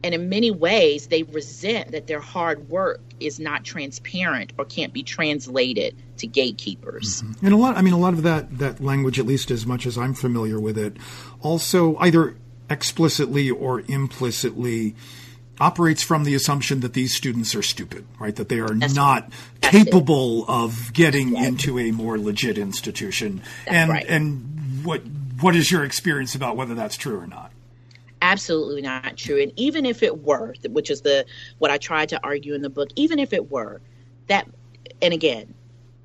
[0.07, 4.93] and in many ways, they resent that their hard work is not transparent or can't
[4.93, 7.23] be translated to gatekeepers.
[7.23, 7.47] Mm-hmm.
[7.47, 9.85] And a lot, I mean, a lot of that that language, at least as much
[9.85, 10.97] as I'm familiar with it,
[11.41, 12.37] also either
[12.71, 14.95] explicitly or implicitly
[15.59, 18.37] operates from the assumption that these students are stupid, right?
[18.37, 19.73] That they are That's not right.
[19.73, 20.51] capable it.
[20.51, 21.49] of getting right.
[21.49, 23.43] into a more legit institution.
[23.65, 24.07] That's and right.
[24.07, 25.03] and what
[25.41, 27.51] what is your experience about whether that's true or not?
[28.23, 31.25] Absolutely not true and even if it were which is the
[31.59, 33.81] what i tried to argue in the book even if it were
[34.27, 34.49] that
[35.03, 35.53] and again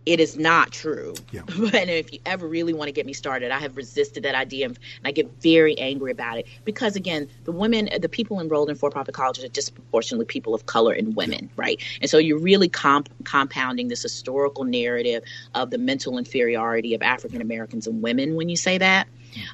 [0.05, 1.13] it is not true.
[1.31, 1.41] Yeah.
[1.49, 4.65] and if you ever really want to get me started, I have resisted that idea
[4.65, 8.75] and I get very angry about it because, again, the women, the people enrolled in
[8.75, 11.49] for profit colleges are disproportionately people of color and women, yeah.
[11.55, 11.81] right?
[12.01, 17.41] And so you're really comp- compounding this historical narrative of the mental inferiority of African
[17.41, 19.07] Americans and women when you say that.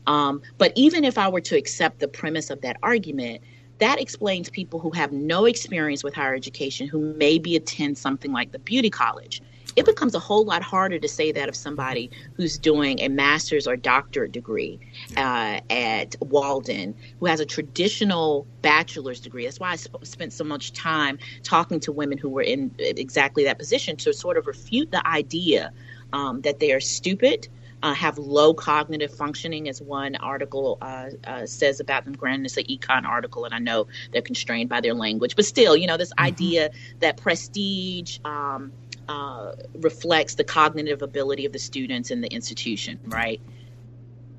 [0.05, 3.41] Um, but even if I were to accept the premise of that argument,
[3.79, 8.51] that explains people who have no experience with higher education who maybe attend something like
[8.51, 9.41] the beauty college.
[9.75, 13.67] It becomes a whole lot harder to say that of somebody who's doing a master's
[13.67, 14.79] or doctorate degree
[15.15, 19.43] uh, at Walden, who has a traditional bachelor's degree.
[19.43, 23.43] That's why I sp- spent so much time talking to women who were in exactly
[23.43, 25.71] that position to sort of refute the idea
[26.11, 27.47] um, that they are stupid
[27.83, 32.13] uh, have low cognitive functioning, as one article uh, uh, says about them.
[32.13, 35.75] Granted, it's an econ article, and I know they're constrained by their language, but still,
[35.75, 36.25] you know, this mm-hmm.
[36.25, 38.71] idea that prestige um,
[39.07, 43.41] uh, reflects the cognitive ability of the students in the institution, right?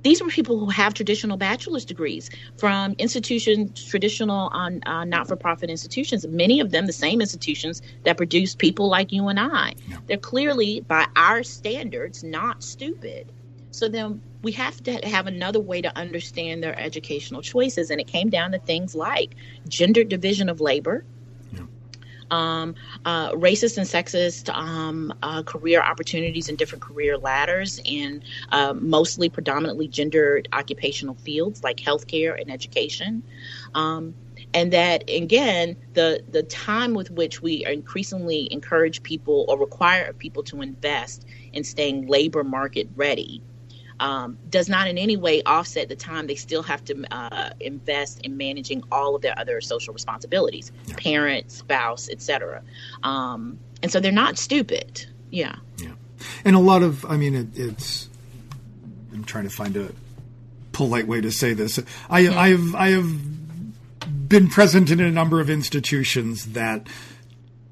[0.02, 6.26] These were people who have traditional bachelor's degrees from institutions, traditional on uh, not-for-profit institutions.
[6.26, 9.74] Many of them, the same institutions that produce people like you and I.
[9.88, 9.98] Yeah.
[10.06, 13.32] They're clearly, by our standards, not stupid.
[13.70, 18.06] So then we have to have another way to understand their educational choices, and it
[18.06, 19.34] came down to things like
[19.68, 21.04] gender division of labor
[22.30, 28.74] um, uh, racist and sexist um, uh, career opportunities and different career ladders in uh,
[28.74, 33.22] mostly predominantly gendered occupational fields like healthcare and education.
[33.74, 34.14] Um,
[34.54, 40.42] and that again the the time with which we increasingly encourage people or require people
[40.44, 43.42] to invest in staying labor market ready
[44.00, 48.20] um, does not in any way offset the time they still have to uh, invest
[48.22, 50.94] in managing all of their other social responsibilities yeah.
[50.96, 52.62] parent spouse etc
[53.02, 55.06] um, and so they're not stupid.
[55.30, 55.56] Yeah.
[55.78, 55.92] Yeah.
[56.44, 58.08] And a lot of i mean it, it's
[59.12, 59.92] i'm trying to find a
[60.72, 61.78] polite way to say this.
[62.10, 62.38] I mm-hmm.
[62.38, 66.86] i have i have been present in a number of institutions that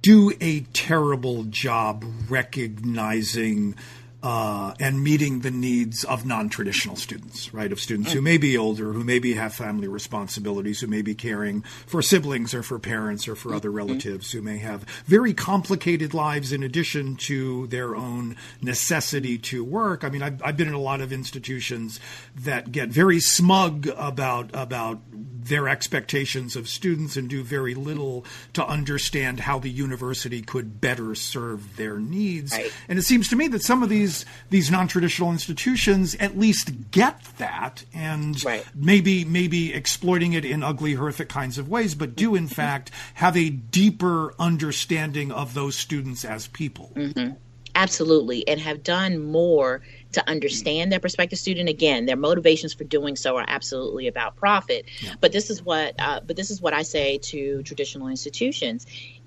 [0.00, 3.74] do a terrible job recognizing
[4.22, 7.70] uh, and meeting the needs of non-traditional students, right?
[7.70, 11.62] Of students who may be older, who maybe have family responsibilities, who may be caring
[11.86, 13.76] for siblings or for parents or for other mm-hmm.
[13.76, 20.02] relatives, who may have very complicated lives in addition to their own necessity to work.
[20.02, 22.00] I mean, I've, I've been in a lot of institutions
[22.36, 28.66] that get very smug about about their expectations of students and do very little to
[28.66, 32.52] understand how the university could better serve their needs.
[32.52, 32.72] Right.
[32.88, 34.05] And it seems to me that some of these
[34.50, 38.64] these non-traditional institutions at least get that and right.
[38.74, 43.36] maybe maybe exploiting it in ugly horrific kinds of ways but do in fact have
[43.36, 46.92] a deeper understanding of those students as people.
[46.94, 47.34] Mm-hmm.
[47.74, 51.68] absolutely, and have done more to understand their prospective student.
[51.68, 54.86] Again, their motivations for doing so are absolutely about profit.
[55.00, 55.14] Yeah.
[55.20, 58.86] But this is what, uh, but this is what I say to traditional institutions: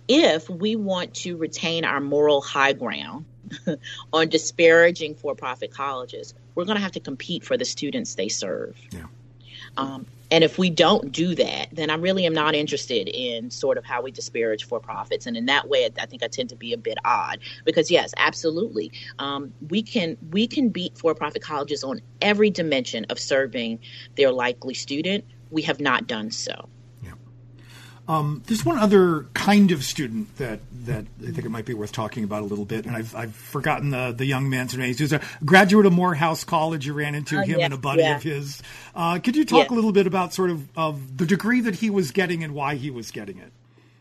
[0.10, 3.26] if we want to retain our moral high ground
[4.14, 8.76] on disparaging for-profit colleges, we're going to have to compete for the students they serve.
[8.92, 9.06] Yeah.
[9.78, 13.78] Um, and if we don't do that, then I really am not interested in sort
[13.78, 15.28] of how we disparage for profits.
[15.28, 18.14] And in that way, I think I tend to be a bit odd because yes,
[18.18, 23.80] absolutely, um, we can we can beat for profit colleges on every dimension of serving
[24.16, 25.26] their likely student.
[25.52, 26.70] We have not done so.
[28.10, 31.92] Um, there's one other kind of student that that I think it might be worth
[31.92, 34.96] talking about a little bit, and I've, I've forgotten the, the young man's name.
[34.96, 36.88] He was a graduate of Morehouse College.
[36.88, 38.16] You ran into uh, him yeah, and a buddy yeah.
[38.16, 38.64] of his.
[38.96, 39.76] Uh, could you talk yeah.
[39.76, 42.74] a little bit about sort of, of the degree that he was getting and why
[42.74, 43.52] he was getting it?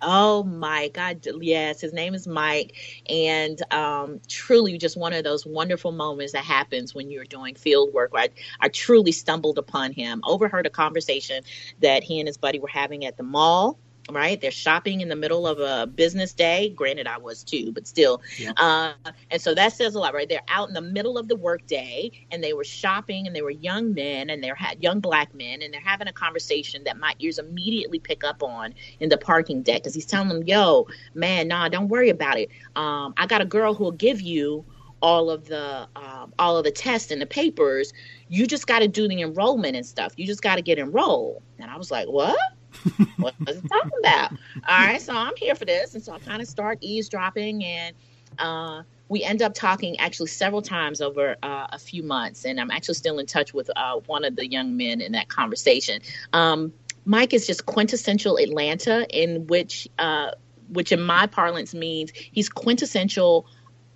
[0.01, 5.45] Oh my God, yes, his name is Mike, and um, truly just one of those
[5.45, 8.13] wonderful moments that happens when you're doing field work.
[8.15, 11.43] I, I truly stumbled upon him, overheard a conversation
[11.81, 13.79] that he and his buddy were having at the mall
[14.11, 14.41] right?
[14.41, 16.71] They're shopping in the middle of a business day.
[16.71, 18.23] Granted, I was too, but still.
[18.39, 18.53] Yeah.
[18.57, 18.93] Uh,
[19.31, 20.29] and so that says a lot, right?
[20.29, 23.51] They're out in the middle of the workday and they were shopping and they were
[23.51, 27.15] young men and they're had young black men and they're having a conversation that my
[27.19, 31.49] ears immediately pick up on in the parking deck because he's telling them, yo, man,
[31.49, 32.49] nah, don't worry about it.
[32.77, 34.65] Um, I got a girl who'll give you
[35.01, 37.93] all of the um, all of the tests and the papers.
[38.29, 40.13] You just got to do the enrollment and stuff.
[40.17, 41.43] You just got to get enrolled.
[41.59, 42.39] And I was like, what?
[43.17, 44.33] what was it talking about?
[44.69, 45.95] All right, so I'm here for this.
[45.95, 47.95] And so I kind of start eavesdropping and
[48.39, 52.45] uh, we end up talking actually several times over uh, a few months.
[52.45, 55.29] And I'm actually still in touch with uh, one of the young men in that
[55.29, 56.01] conversation.
[56.33, 56.73] Um,
[57.05, 60.33] Mike is just quintessential Atlanta, in which, uh,
[60.69, 63.47] which in my parlance means he's quintessential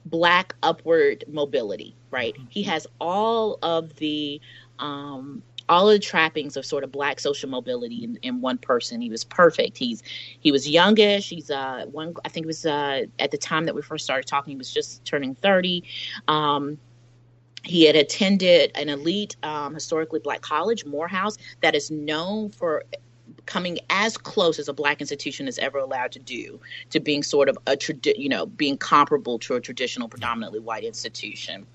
[0.07, 2.35] black upward mobility, right?
[2.49, 4.41] He has all of the
[4.79, 9.01] um, all of the trappings of sort of black social mobility in, in, one person.
[9.01, 9.79] He was perfect.
[9.79, 10.03] He's
[10.41, 11.29] he was youngish.
[11.29, 14.27] He's uh one I think it was uh at the time that we first started
[14.27, 15.85] talking, he was just turning 30.
[16.29, 16.79] Um
[17.65, 22.83] he had attended an elite um, historically black college, Morehouse, that is known for
[23.47, 27.49] coming as close as a black institution is ever allowed to do to being sort
[27.49, 31.67] of a tradi- you know being comparable to a traditional predominantly white institution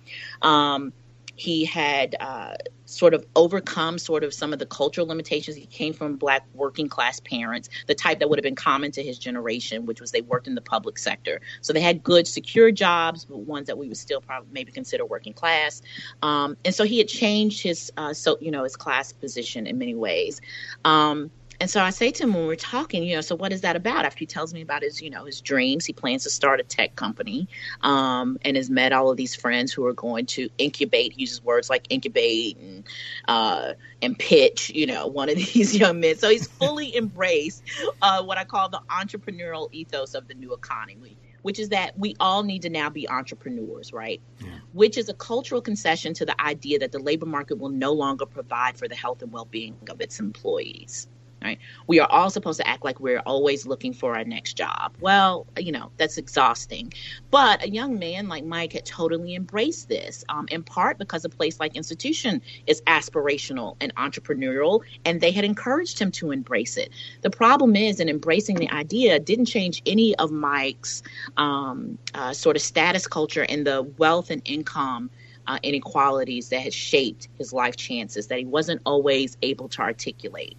[0.42, 0.94] um,
[1.38, 5.56] he had uh, sort of overcome sort of some of the cultural limitations.
[5.56, 9.04] He came from black working class parents, the type that would have been common to
[9.04, 11.40] his generation, which was they worked in the public sector.
[11.62, 15.06] So they had good, secure jobs, but ones that we would still probably maybe consider
[15.06, 15.84] working class.
[16.24, 19.78] Um, and so he had changed his, uh, so you know, his class position in
[19.78, 20.42] many ways.
[20.84, 23.62] Um, and so I say to him when we're talking, you know, so what is
[23.62, 24.06] that about?
[24.06, 26.64] After he tells me about his, you know, his dreams, he plans to start a
[26.64, 27.48] tech company,
[27.82, 31.14] um, and has met all of these friends who are going to incubate.
[31.14, 32.84] He uses words like incubate and
[33.28, 36.18] uh, and pitch, you know, one of these young men.
[36.18, 37.64] So he's fully embraced
[38.02, 42.14] uh, what I call the entrepreneurial ethos of the new economy which is that we
[42.20, 44.20] all need to now be entrepreneurs, right?
[44.42, 44.50] Yeah.
[44.74, 48.26] Which is a cultural concession to the idea that the labor market will no longer
[48.26, 51.08] provide for the health and well being of its employees
[51.42, 51.60] right?
[51.86, 54.94] We are all supposed to act like we're always looking for our next job.
[55.00, 56.94] Well, you know, that's exhausting.
[57.30, 61.30] But a young man like Mike had totally embraced this, um, in part because a
[61.30, 66.92] place like Institution is aspirational and entrepreneurial, and they had encouraged him to embrace it.
[67.22, 71.04] The problem is, in embracing the idea, didn't change any of Mike's
[71.38, 75.10] um, uh, sort of status culture and the wealth and income.
[75.50, 80.58] Uh, inequalities that had shaped his life chances that he wasn't always able to articulate.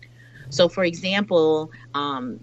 [0.50, 2.40] So, for example, um,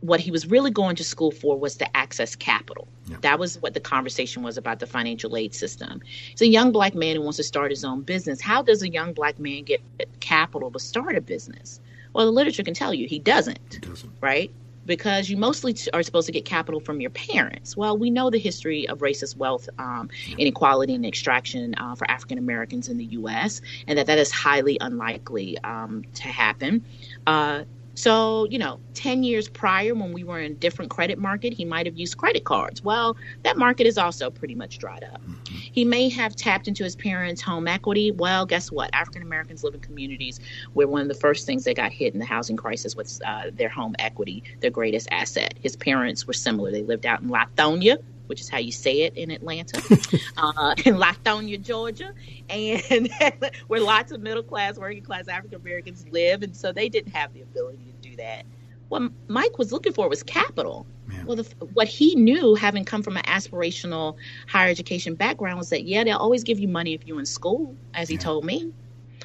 [0.00, 2.86] what he was really going to school for was to access capital.
[3.06, 3.16] Yeah.
[3.22, 6.00] That was what the conversation was about the financial aid system.
[6.32, 8.40] It's a young black man who wants to start his own business.
[8.40, 9.80] How does a young black man get
[10.20, 11.80] capital to start a business?
[12.12, 14.12] Well, the literature can tell you he doesn't, he doesn't.
[14.20, 14.50] right?
[14.86, 17.76] Because you mostly are supposed to get capital from your parents.
[17.76, 22.38] Well, we know the history of racist wealth um, inequality and extraction uh, for African
[22.38, 26.84] Americans in the U.S., and that that is highly unlikely um, to happen.
[27.26, 27.64] Uh,
[27.96, 31.64] so, you know, 10 years prior, when we were in a different credit market, he
[31.64, 32.84] might have used credit cards.
[32.84, 35.22] Well, that market is also pretty much dried up.
[35.22, 35.56] Mm-hmm.
[35.72, 38.10] He may have tapped into his parents' home equity.
[38.12, 38.90] Well, guess what?
[38.92, 40.40] African Americans live in communities
[40.74, 43.50] where one of the first things they got hit in the housing crisis was uh,
[43.54, 45.54] their home equity, their greatest asset.
[45.62, 46.70] His parents were similar.
[46.70, 47.96] They lived out in Lithonia,
[48.26, 49.78] which is how you say it in Atlanta,
[50.36, 52.12] uh, in Lithonia, Georgia,
[52.48, 53.08] and
[53.66, 57.32] where lots of middle class, working class African Americans live, and so they didn't have
[57.32, 58.44] the ability to do that.
[58.88, 60.86] what Mike was looking for was capital.
[61.10, 61.24] Yeah.
[61.24, 64.16] Well, the, what he knew, having come from an aspirational
[64.48, 67.74] higher education background, was that yeah, they'll always give you money if you're in school,
[67.94, 68.72] as he told me.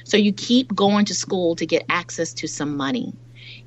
[0.03, 3.13] So you keep going to school to get access to some money.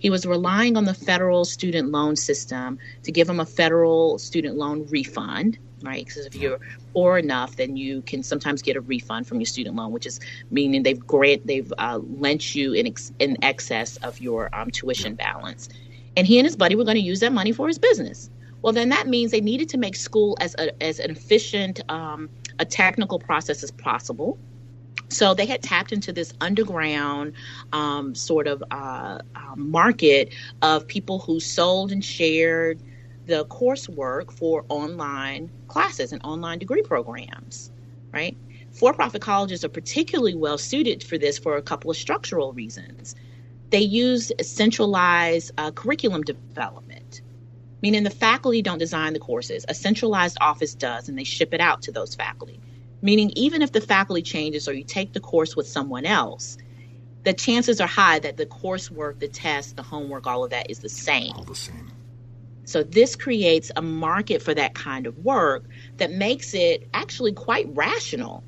[0.05, 4.59] He was relying on the federal student loan system to give him a federal student
[4.59, 6.05] loan refund, right?
[6.05, 6.59] Because if you're
[6.93, 10.21] poor enough, then you can sometimes get a refund from your student loan, which is
[10.51, 15.15] meaning they've grant they've uh, lent you in ex- in excess of your um, tuition
[15.15, 15.71] balance.
[16.19, 18.29] And he and his buddy were going to use that money for his business.
[18.61, 22.29] Well, then that means they needed to make school as a, as an efficient, um,
[22.59, 24.39] a technical process as possible.
[25.09, 27.35] So they had tapped into this underground
[27.73, 32.83] um, sort of uh, uh, market of people who sold and shared
[33.27, 37.71] the coursework for online classes and online degree programs,
[38.13, 38.37] right?
[38.73, 43.15] For profit colleges are particularly well suited for this for a couple of structural reasons.
[43.71, 47.23] They use centralized uh, curriculum development,
[47.83, 51.61] meaning the faculty don't design the courses, a centralized office does, and they ship it
[51.61, 52.61] out to those faculty.
[53.05, 56.57] Meaning, even if the faculty changes or you take the course with someone else,
[57.25, 60.79] the chances are high that the coursework, the test, the homework, all of that is
[60.79, 61.35] the same.
[61.37, 61.93] All the same.
[62.65, 65.67] So this creates a market for that kind of work
[65.99, 68.43] that makes it actually quite rational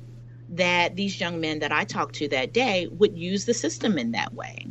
[0.49, 4.13] that these young men that I talked to that day would use the system in
[4.13, 4.65] that way.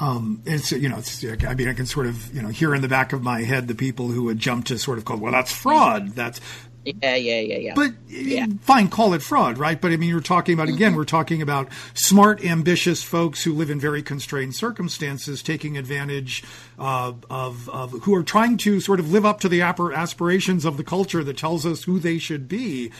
[0.00, 2.82] Um, it's you know, it's, I mean, I can sort of you know hear in
[2.82, 5.30] the back of my head the people who would jump to sort of call, well,
[5.30, 6.08] that's fraud.
[6.08, 6.40] That's
[6.86, 7.72] yeah, yeah, yeah, yeah.
[7.74, 8.46] But yeah.
[8.62, 9.80] fine, call it fraud, right?
[9.80, 10.98] But I mean, you're talking about again, mm-hmm.
[10.98, 16.44] we're talking about smart, ambitious folks who live in very constrained circumstances, taking advantage
[16.78, 20.76] uh, of, of who are trying to sort of live up to the aspirations of
[20.76, 22.92] the culture that tells us who they should be.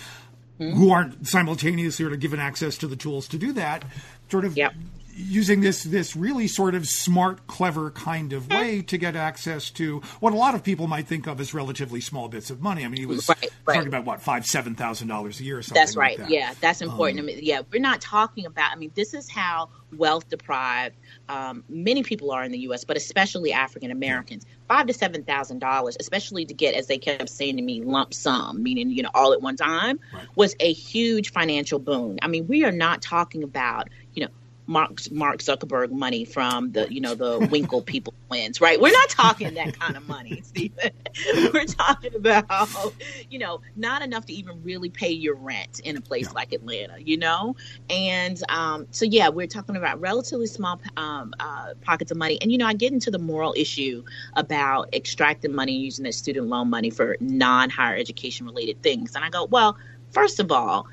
[0.58, 0.78] Mm-hmm.
[0.78, 3.84] Who aren't simultaneously sort of given access to the tools to do that,
[4.30, 4.72] sort of yep
[5.16, 10.00] using this this really sort of smart, clever kind of way to get access to
[10.20, 12.84] what a lot of people might think of as relatively small bits of money.
[12.84, 13.74] I mean, he was right, right.
[13.74, 15.80] talking about what five, seven thousand dollars a year or something.
[15.80, 16.18] That's right.
[16.18, 16.34] Like that.
[16.34, 17.20] Yeah, that's important.
[17.20, 18.72] Um, I mean, yeah, we're not talking about.
[18.72, 20.96] I mean, this is how wealth deprived
[21.28, 24.44] um, many people are in the U.S., but especially African Americans.
[24.68, 28.12] Five to seven thousand dollars, especially to get, as they kept saying to me, lump
[28.12, 30.26] sum, meaning you know all at one time, right.
[30.34, 32.18] was a huge financial boon.
[32.20, 34.30] I mean, we are not talking about you know
[34.66, 38.80] Mark Mark Zuckerberg money from the you know the Winkle people wins, right?
[38.80, 40.90] We're not talking that kind of money, Stephen.
[41.54, 42.94] We're talking about
[43.30, 46.32] you know not enough to even really pay your rent in a place yeah.
[46.32, 47.56] like Atlanta, you know.
[47.88, 52.38] And um, so yeah, we're talking about relatively small um, uh, pockets of money.
[52.40, 54.04] And you know, I get into the moral issue
[54.34, 59.24] about extracting money using that student loan money for non higher education related things, and
[59.24, 59.76] I go, well,
[60.10, 60.88] first of all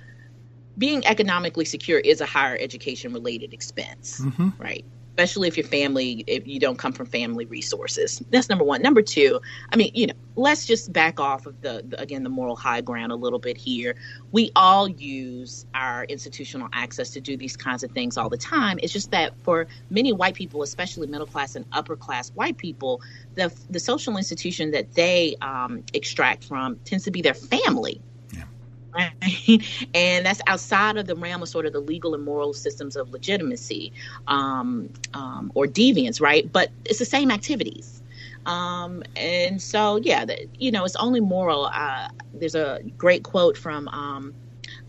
[0.78, 4.50] being economically secure is a higher education related expense, mm-hmm.
[4.58, 4.86] right?
[5.12, 8.24] Especially if your family, if you don't come from family resources.
[8.32, 8.82] That's number one.
[8.82, 9.40] Number two,
[9.72, 12.82] I mean, you know, let's just back off of the, the again, the moral high
[12.82, 13.96] ground a little bit here.
[14.32, 18.80] We all use our institutional access to do these kinds of things all the time.
[18.82, 23.00] It's just that for many white people, especially middle class and upper class white people,
[23.36, 28.02] the, the social institution that they um, extract from tends to be their family
[28.96, 29.12] right?
[29.94, 33.12] And that's outside of the realm of sort of the legal and moral systems of
[33.12, 33.94] legitimacy
[34.28, 36.52] um, um, or deviance, right?
[36.52, 38.02] But it's the same activities.
[38.46, 41.70] Um, and so, yeah, the, you know, it's only moral.
[41.74, 44.34] Uh, there's a great quote from um,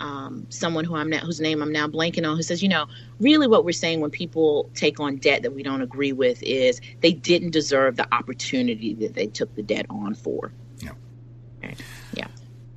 [0.01, 2.87] um, someone who I'm now, whose name I'm now blanking on, who says, you know,
[3.21, 6.81] really what we're saying when people take on debt that we don't agree with is
[7.01, 10.53] they didn't deserve the opportunity that they took the debt on for.
[10.81, 10.91] Yeah.
[11.63, 11.77] Okay.
[12.15, 12.27] Yeah.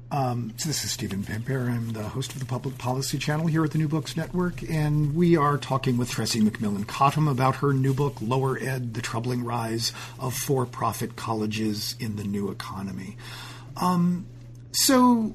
[0.09, 1.69] Um, so this is Stephen Pimpare.
[1.69, 5.13] I'm the host of the Public Policy Channel here at the New Books Network, and
[5.13, 9.43] we are talking with Tressie McMillan Cottom about her new book, Lower Ed: The Troubling
[9.43, 13.17] Rise of For-Profit Colleges in the New Economy.
[13.75, 14.25] Um,
[14.71, 15.33] so,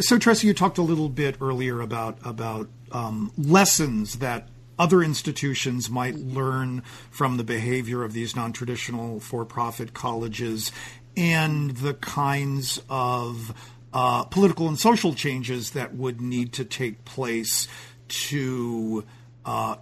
[0.00, 5.88] so Tressie, you talked a little bit earlier about about um, lessons that other institutions
[5.88, 10.72] might learn from the behavior of these non-traditional for-profit colleges
[11.16, 13.52] and the kinds of
[13.92, 17.68] uh, political and social changes that would need to take place
[18.08, 19.04] to
[19.44, 19.76] uh,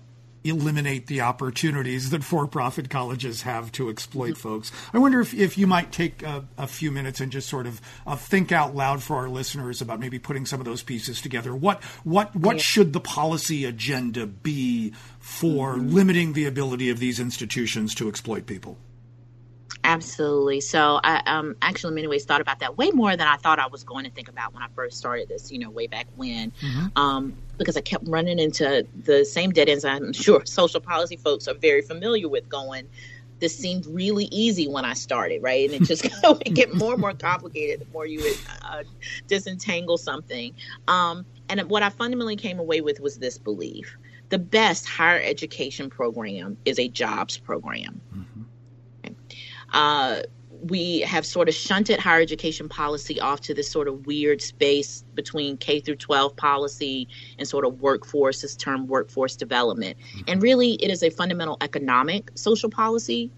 [0.45, 4.71] eliminate the opportunities that for-profit colleges have to exploit folks.
[4.93, 7.81] I wonder if, if you might take a, a few minutes and just sort of
[8.07, 11.55] uh, think out loud for our listeners about maybe putting some of those pieces together.
[11.55, 12.63] What what what yeah.
[12.63, 15.95] should the policy agenda be for mm-hmm.
[15.95, 18.79] limiting the ability of these institutions to exploit people?
[19.87, 20.61] Absolutely.
[20.61, 23.61] So I um, actually, in many ways, thought about that way more than I thought
[23.61, 25.53] I was going to think about when I first started this.
[25.53, 26.87] You know, way back when, mm-hmm.
[26.97, 29.85] um, because I kept running into the same dead ends.
[29.85, 32.49] I'm sure social policy folks are very familiar with.
[32.49, 32.89] Going,
[33.39, 35.71] this seemed really easy when I started, right?
[35.71, 38.83] And it just would get more and more complicated the more you would uh,
[39.29, 40.53] disentangle something.
[40.89, 43.97] Um, and what I fundamentally came away with was this belief:
[44.31, 48.01] the best higher education program is a jobs program.
[48.13, 48.43] Mm-hmm
[49.73, 50.21] uh,
[50.63, 55.05] we have sort of shunted higher education policy off to this sort of weird space
[55.15, 57.09] between K through 12 policy
[57.39, 59.99] and sort of workforce, this term workforce development.
[59.99, 60.21] Mm-hmm.
[60.29, 63.31] And really, it is a fundamental economic social policy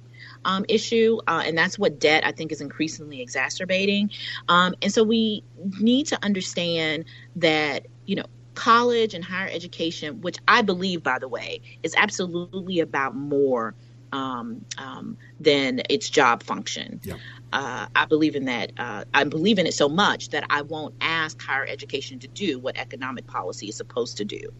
[0.44, 4.10] um, issue, uh, and that's what debt I think is increasingly exacerbating.
[4.48, 5.42] Um, and so we
[5.80, 7.06] need to understand
[7.36, 12.80] that you know college and higher education, which I believe, by the way, is absolutely
[12.80, 13.74] about more
[14.12, 17.00] um, um, than its job function.
[17.02, 17.16] Yeah.
[17.52, 18.72] Uh, I believe in that.
[18.76, 22.58] Uh, I believe in it so much that I won't ask higher education to do
[22.58, 24.52] what economic policy is supposed to do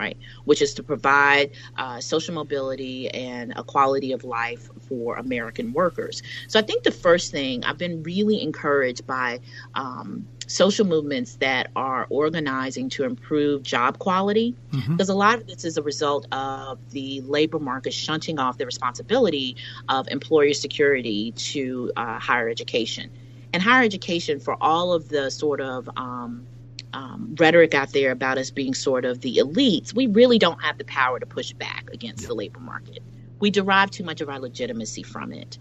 [0.00, 0.16] right?
[0.44, 6.22] Which is to provide uh, social mobility and a quality of life for American workers.
[6.48, 9.40] So I think the first thing I've been really encouraged by
[9.74, 14.92] um, social movements that are organizing to improve job quality, mm-hmm.
[14.92, 18.66] because a lot of this is a result of the labor market shunting off the
[18.66, 19.56] responsibility
[19.88, 23.10] of employer security to uh, higher education.
[23.52, 26.44] And higher education, for all of the sort of um,
[26.92, 30.78] um, rhetoric out there about us being sort of the elites, we really don't have
[30.78, 33.02] the power to push back against the labor market.
[33.38, 35.58] We derive too much of our legitimacy from it.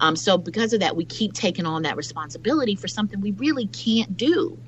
[0.00, 3.66] Um, so, because of that, we keep taking on that responsibility for something we really
[3.68, 4.58] can't do.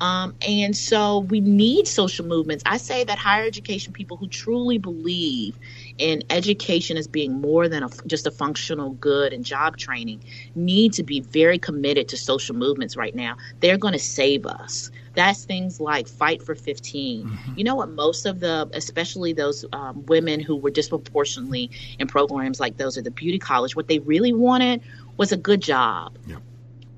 [0.00, 2.64] Um, and so we need social movements.
[2.66, 5.56] I say that higher education people who truly believe
[5.96, 10.24] in education as being more than a, just a functional good and job training
[10.56, 13.36] need to be very committed to social movements right now.
[13.60, 14.90] They're going to save us.
[15.14, 17.26] That's things like Fight for 15.
[17.26, 17.52] Mm-hmm.
[17.56, 17.90] You know what?
[17.90, 23.04] Most of the, especially those um, women who were disproportionately in programs like those at
[23.04, 24.82] the beauty college, what they really wanted
[25.16, 26.16] was a good job.
[26.26, 26.42] Yep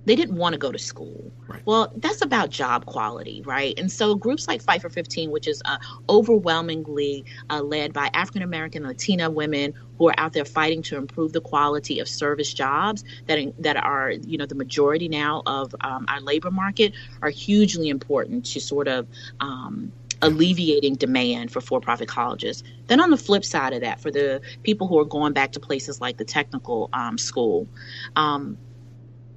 [0.07, 1.33] they didn't want to go to school.
[1.47, 1.63] Right.
[1.65, 3.79] Well, that's about job quality, right?
[3.79, 5.79] And so groups like Fight for 15, which is uh,
[6.09, 11.33] overwhelmingly uh, led by African American Latina women who are out there fighting to improve
[11.33, 16.05] the quality of service jobs that that are you know the majority now of um,
[16.09, 19.07] our labor market, are hugely important to sort of
[19.41, 19.93] um,
[20.23, 22.65] alleviating demand for for-profit colleges.
[22.87, 25.61] Then on the flip side of that, for the people who are going back to
[25.61, 27.69] places like the technical um, school,
[28.17, 28.59] um,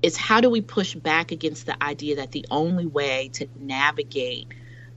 [0.02, 4.54] is how do we push back against the idea that the only way to navigate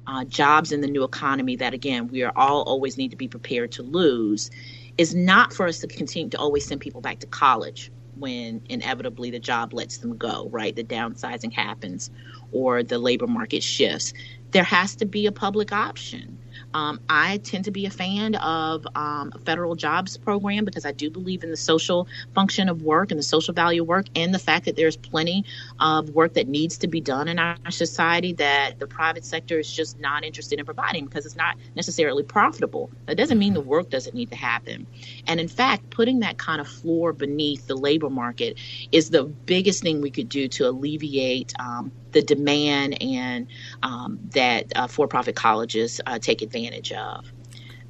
[0.07, 3.29] uh, jobs in the new economy that again we are all always need to be
[3.29, 4.51] prepared to lose
[4.99, 9.31] is not for us to continue to always send people back to college when inevitably
[9.31, 10.77] the job lets them go right?
[10.77, 12.11] The downsizing happens
[12.53, 14.13] or the labor market shifts.
[14.51, 16.39] There has to be a public option
[16.75, 20.93] um, I tend to be a fan of um, a federal jobs program because I
[20.93, 24.35] do believe in the social function of work and the social value of work and
[24.35, 25.45] the fact that there's plenty
[25.79, 29.71] of work that needs to be done in our society that the private sector is
[29.73, 32.91] just not interested in providing because it's not necessarily profitable.
[33.07, 34.87] That doesn't mean the work doesn't need to happen.
[35.27, 38.59] And in fact, putting that kind of floor beneath the labor market
[38.93, 43.47] is the biggest thing we could do to alleviate um, the demand and
[43.83, 47.25] um, that uh, for-profit colleges uh, take advantage of.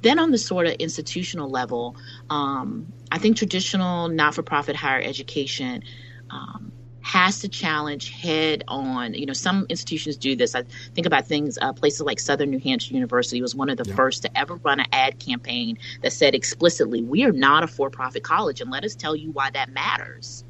[0.01, 1.95] Then on the sort of institutional level,
[2.29, 5.83] um, I think traditional not-for-profit higher education
[6.31, 9.13] um, has to challenge head on.
[9.13, 10.55] You know, some institutions do this.
[10.55, 10.63] I
[10.95, 13.95] think about things, uh, places like Southern New Hampshire University was one of the yeah.
[13.95, 17.89] first to ever run an ad campaign that said explicitly, we are not a for
[17.89, 20.43] profit college, and let us tell you why that matters.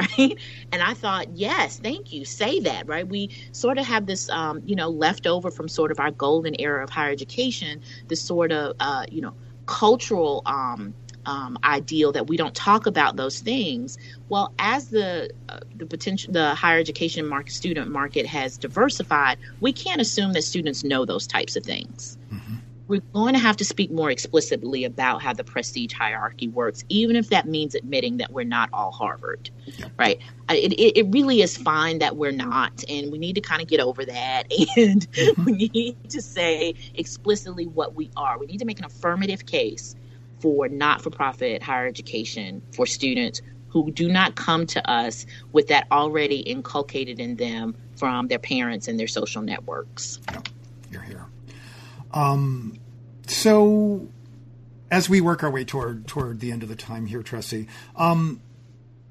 [0.00, 0.38] Right?
[0.72, 2.24] And I thought, yes, thank you.
[2.24, 3.06] Say that, right?
[3.06, 6.54] We sort of have this, um, you know, left over from sort of our golden
[6.60, 9.34] era of higher education, this sort of, uh, you know,
[9.66, 10.94] cultural um,
[11.26, 13.98] um, ideal that we don't talk about those things.
[14.28, 19.72] Well, as the uh, the potential the higher education market student market has diversified, we
[19.72, 22.16] can't assume that students know those types of things.
[22.32, 22.59] Mm-hmm
[22.90, 27.14] we're going to have to speak more explicitly about how the prestige hierarchy works, even
[27.14, 29.48] if that means admitting that we're not all Harvard,
[29.96, 30.20] right?
[30.50, 33.68] It, it, it, really is fine that we're not, and we need to kind of
[33.68, 34.52] get over that.
[34.76, 35.44] And mm-hmm.
[35.44, 38.38] we need to say explicitly what we are.
[38.38, 39.94] We need to make an affirmative case
[40.40, 45.68] for not for profit higher education for students who do not come to us with
[45.68, 50.18] that already inculcated in them from their parents and their social networks.
[50.32, 50.40] Yeah,
[50.90, 51.26] you're here.
[52.12, 52.79] Um,
[53.30, 54.08] so,
[54.90, 58.40] as we work our way toward toward the end of the time here, Tressie, um,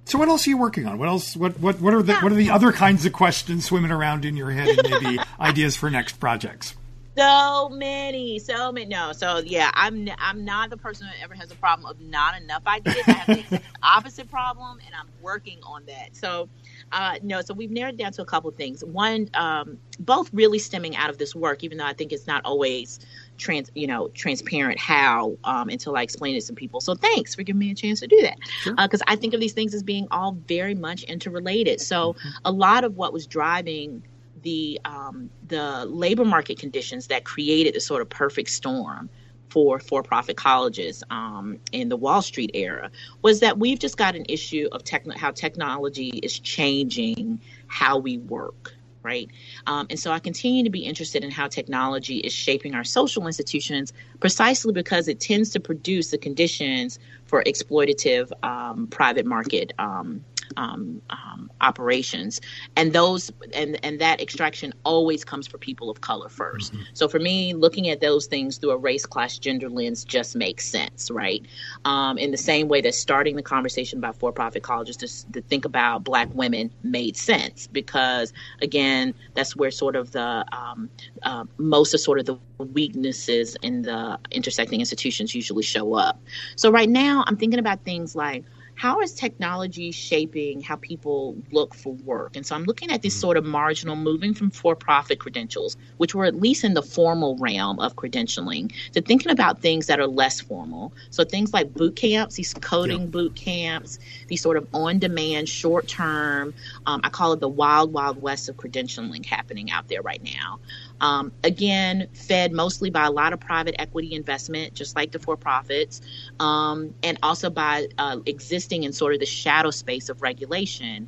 [0.06, 0.98] So what else are you working on?
[0.98, 1.38] What else?
[1.38, 4.36] What what what are the what are the other kinds of questions swimming around in
[4.36, 6.76] your head and maybe ideas for next projects?
[7.18, 8.88] So many, so many.
[8.88, 12.42] No, so yeah, I'm I'm not the person who ever has a problem of not
[12.42, 13.04] enough ideas.
[13.08, 16.16] I have the opposite problem, and I'm working on that.
[16.16, 16.50] So
[16.92, 18.84] uh, no, so we've narrowed down to a couple of things.
[18.84, 22.46] One, um, both really stemming out of this work, even though I think it's not
[22.46, 23.00] always
[23.40, 26.82] trans, you know, transparent how um, until I explain it to people.
[26.82, 28.76] So thanks for giving me a chance to do that because sure.
[28.80, 31.82] uh, I think of these things as being all very much interrelated.
[31.82, 32.30] So mm-hmm.
[32.46, 34.04] a lot of what was driving
[34.44, 39.10] the um, the labor market conditions that created the sort of perfect storm
[39.50, 42.92] for for-profit colleges um, in the Wall Street era
[43.24, 48.20] was that we've just got an issue of techn- how technology is changing how we
[48.20, 49.30] work right?
[49.68, 53.28] Um, and so I continue to be interested in how technology is shaping our social
[53.28, 60.24] institutions precisely because it tends to produce the conditions for exploitative um, private market um,
[60.58, 62.42] um, um, operations,
[62.76, 66.82] and those and and that extraction always comes for people of color 1st mm-hmm.
[66.94, 70.66] So for me, looking at those things through a race, class, gender lens just makes
[70.66, 71.46] sense, right?
[71.86, 75.66] Um, in the same way that starting the conversation about for-profit colleges to, to think
[75.66, 80.90] about Black women made sense because again, that's where sort of the um,
[81.24, 86.20] uh, most of sort of the weaknesses in the intersecting institutions usually show up.
[86.56, 88.44] So right now, I'm thinking about things like
[88.80, 92.38] how is technology shaping how people look for work?
[92.38, 93.20] And so I'm looking at this mm-hmm.
[93.20, 97.36] sort of marginal moving from for profit credentials, which were at least in the formal
[97.36, 100.94] realm of credentialing, to thinking about things that are less formal.
[101.10, 103.08] So things like boot camps, these coding yeah.
[103.08, 104.00] boot camps,
[104.30, 106.54] these sort of on demand, short term,
[106.86, 110.62] um, I call it the wild, wild west of credentialing happening out there right now.
[111.02, 115.38] Um, again, fed mostly by a lot of private equity investment, just like the for
[115.38, 116.02] profits,
[116.40, 121.08] um, and also by uh, existing in sort of the shadow space of regulation.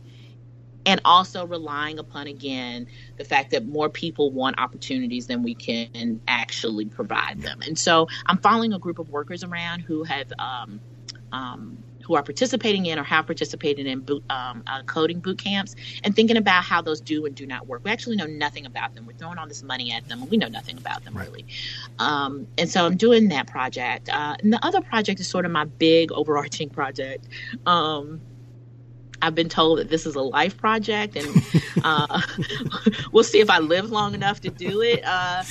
[0.83, 2.87] And also relying upon, again,
[3.17, 7.61] the fact that more people want opportunities than we can actually provide them.
[7.61, 10.79] And so I'm following a group of workers around who have um,
[11.31, 15.75] um, who are participating in or have participated in boot, um, uh, coding boot camps
[16.03, 17.81] and thinking about how those do and do not work.
[17.83, 19.05] We actually know nothing about them.
[19.05, 21.27] We're throwing all this money at them, and we know nothing about them right.
[21.27, 21.45] really.
[21.99, 24.09] Um, and so I'm doing that project.
[24.09, 27.27] Uh, and the other project is sort of my big overarching project.
[27.65, 28.21] Um,
[29.21, 31.43] I've been told that this is a life project, and
[31.83, 32.21] uh,
[33.11, 35.03] we'll see if I live long enough to do it.
[35.05, 35.43] Uh,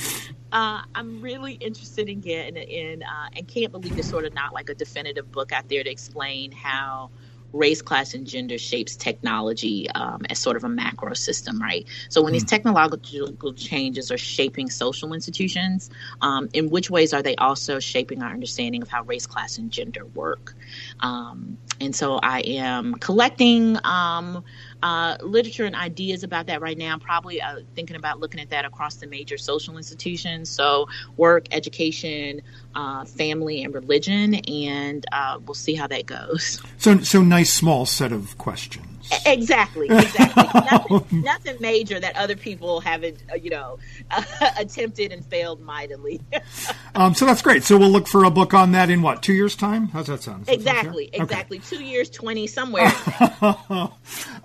[0.51, 4.53] uh, I'm really interested in getting in, uh, and can't believe there's sort of not
[4.53, 7.09] like a definitive book out there to explain how
[7.53, 11.85] race, class, and gender shapes technology um, as sort of a macro system, right?
[12.09, 12.47] So when mm these hmm.
[12.47, 15.89] technological changes are shaping social institutions,
[16.21, 19.69] um, in which ways are they also shaping our understanding of how race, class, and
[19.69, 20.55] gender work?
[21.01, 24.45] Um, and so I am collecting um,
[24.83, 26.93] uh, literature and ideas about that right now.
[26.93, 30.49] I'm probably uh, thinking about looking at that across the major social institutions.
[30.49, 32.41] So, work, education,
[32.75, 34.35] uh, family, and religion.
[34.35, 36.61] And uh, we'll see how that goes.
[36.77, 38.90] So, so nice small set of questions.
[39.25, 40.43] Exactly, exactly.
[40.71, 43.79] nothing, nothing, major that other people haven't, uh, you know,
[44.09, 44.23] uh,
[44.57, 46.21] attempted and failed mightily.
[46.95, 47.63] um, so that's great.
[47.63, 49.89] So we'll look for a book on that in what two years' time?
[49.89, 50.45] How's that sound?
[50.45, 51.57] Does exactly, that exactly.
[51.57, 51.77] Okay.
[51.77, 52.91] Two years, twenty somewhere.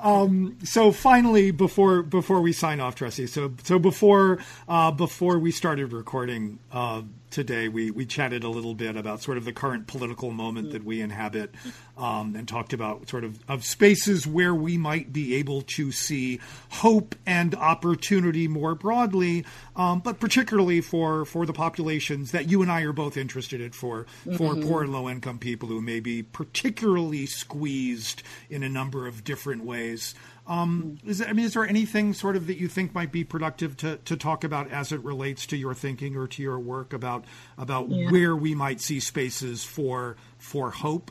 [0.01, 3.29] um, so finally, before before we sign off, Tressie.
[3.29, 4.39] So so before
[4.69, 7.03] uh, before we started recording uh,
[7.37, 10.83] today, we, we chatted a little bit about sort of the current political moment that
[10.83, 11.55] we inhabit
[11.99, 16.41] um, and talked about sort of, of spaces where we might be able to see
[16.71, 19.45] hope and opportunity more broadly,
[19.77, 23.73] um, but particularly for, for the populations that you and I are both interested in
[23.73, 24.67] for, for mm-hmm.
[24.67, 29.63] poor and low income people who may be particularly squeezed in a number of different
[29.63, 30.15] ways.
[30.49, 33.77] Um, is I mean, is there anything sort of that you think might be productive
[33.79, 37.25] to, to talk about as it relates to your thinking or to your work about
[37.59, 38.11] about yeah.
[38.11, 41.11] where we might see spaces for for hope?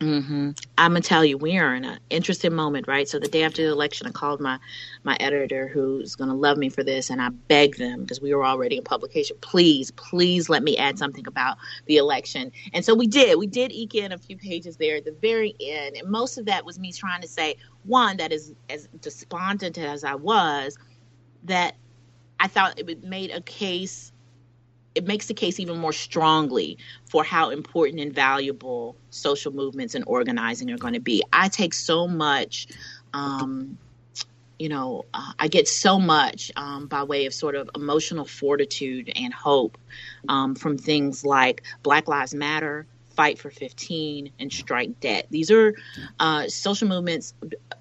[0.00, 0.52] Mm-hmm.
[0.78, 3.06] I'm gonna tell you, we are in an interesting moment, right?
[3.06, 4.58] So the day after the election, I called my
[5.04, 8.46] my editor, who's gonna love me for this, and I begged them because we were
[8.46, 9.36] already in publication.
[9.42, 12.50] Please, please let me add something about the election.
[12.72, 13.38] And so we did.
[13.38, 16.46] We did eke in a few pages there at the very end, and most of
[16.46, 20.78] that was me trying to say one that is as despondent as I was,
[21.44, 21.76] that
[22.38, 24.12] I thought it made a case
[24.94, 26.78] it makes the case even more strongly
[27.08, 31.22] for how important and valuable social movements and organizing are going to be.
[31.32, 32.66] I take so much,
[33.12, 33.78] um,
[34.58, 39.12] you know, uh, I get so much um, by way of sort of emotional fortitude
[39.14, 39.78] and hope
[40.28, 42.86] um, from things like Black Lives Matter,
[43.20, 45.26] Fight for 15, and Strike Debt.
[45.28, 45.74] These are
[46.20, 47.34] uh, social movements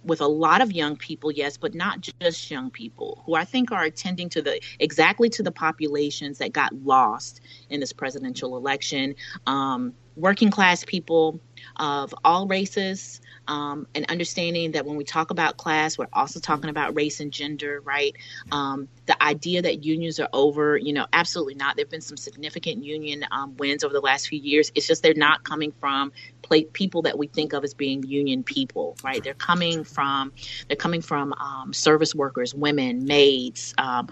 [0.03, 3.71] with a lot of young people, yes, but not just young people who I think
[3.71, 9.15] are attending to the exactly to the populations that got lost in this presidential election.
[9.47, 11.39] Um, working class people
[11.77, 16.69] of all races, um, and understanding that when we talk about class, we're also talking
[16.69, 18.15] about race and gender, right?
[18.51, 21.75] Um, the idea that unions are over, you know, absolutely not.
[21.75, 24.71] There have been some significant union um, wins over the last few years.
[24.75, 26.11] It's just they're not coming from
[26.73, 29.23] people that we think of as being union people, right?
[29.23, 30.31] They're coming from
[30.67, 34.09] they're coming from um, service workers, women, maids, um,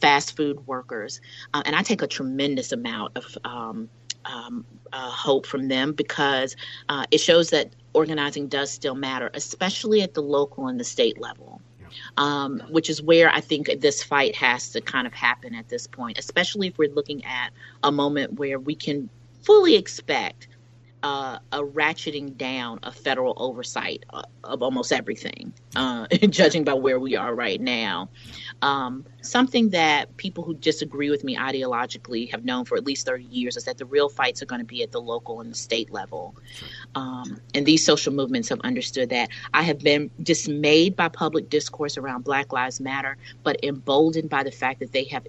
[0.00, 1.20] fast food workers,
[1.54, 3.88] uh, and I take a tremendous amount of um,
[4.26, 6.56] um, uh, hope from them because
[6.88, 11.20] uh, it shows that organizing does still matter, especially at the local and the state
[11.20, 11.60] level.
[12.18, 15.86] Um, which is where I think this fight has to kind of happen at this
[15.86, 19.08] point, especially if we're looking at a moment where we can
[19.44, 20.48] fully expect
[21.06, 26.98] uh, a ratcheting down of federal oversight uh, of almost everything, uh, judging by where
[26.98, 28.08] we are right now.
[28.60, 33.22] Um, something that people who disagree with me ideologically have known for at least 30
[33.22, 35.54] years is that the real fights are going to be at the local and the
[35.54, 36.34] state level.
[36.96, 39.28] Um, and these social movements have understood that.
[39.54, 44.50] I have been dismayed by public discourse around Black Lives Matter, but emboldened by the
[44.50, 45.24] fact that they have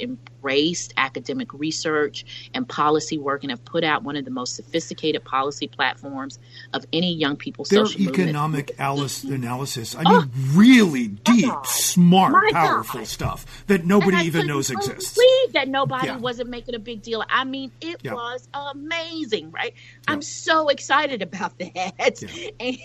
[0.48, 5.24] embraced academic research and policy work and have put out one of the most sophisticated
[5.24, 6.40] policy platforms
[6.74, 10.22] of any young people Their social economic analysis, I oh.
[10.22, 13.08] mean, oh, really deep, smart, powerful God.
[13.08, 15.16] stuff that nobody even knows exists.
[15.16, 16.18] Believe that nobody yeah.
[16.18, 17.24] wasn't making a big deal.
[17.30, 18.14] I mean, it yeah.
[18.14, 19.74] was amazing, right?
[19.76, 20.14] Yeah.
[20.14, 22.24] I'm so excited about that,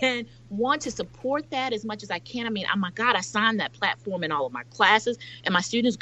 [0.03, 2.47] and want to support that as much as I can.
[2.47, 5.53] I mean, oh my God, I signed that platform in all of my classes, and
[5.53, 5.97] my students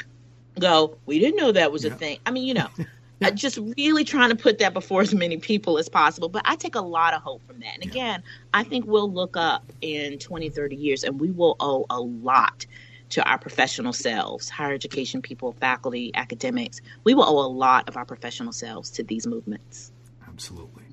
[0.59, 2.67] go, "We didn't know that was a thing." I mean, you know.
[3.21, 3.29] Yeah.
[3.29, 6.27] just really trying to put that before as many people as possible.
[6.27, 7.75] But I take a lot of hope from that.
[7.75, 11.85] And again, I think we'll look up in 20, 30 years and we will owe
[11.91, 12.65] a lot
[13.11, 16.81] to our professional selves, higher education people, faculty, academics.
[17.03, 19.91] We will owe a lot of our professional selves to these movements.
[20.27, 20.85] Absolutely.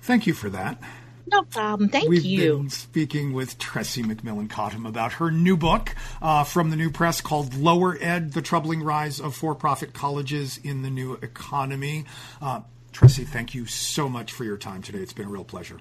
[0.00, 0.80] Thank you for that.
[1.26, 1.88] No problem.
[1.88, 2.52] Thank We've you.
[2.52, 6.90] We've been speaking with Tressie McMillan Cottom about her new book uh, from the New
[6.90, 12.04] Press called Lower Ed The Troubling Rise of For Profit Colleges in the New Economy.
[12.42, 12.60] Uh,
[12.92, 15.00] Tressie, thank you so much for your time today.
[15.00, 15.78] It's been a real pleasure.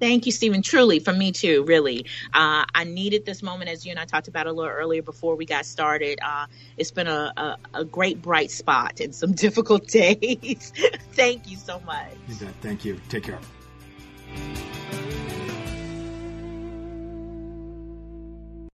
[0.00, 0.62] Thank you, Stephen.
[0.62, 2.06] Truly, for me too, really.
[2.32, 5.36] Uh, I needed this moment, as you and I talked about a little earlier before
[5.36, 6.18] we got started.
[6.22, 10.72] Uh, it's been a, a, a, great bright spot in some difficult days.
[11.12, 12.12] Thank you so much.
[12.28, 12.54] You bet.
[12.60, 13.00] Thank you.
[13.08, 13.38] Take care.
[14.36, 15.03] Thank you.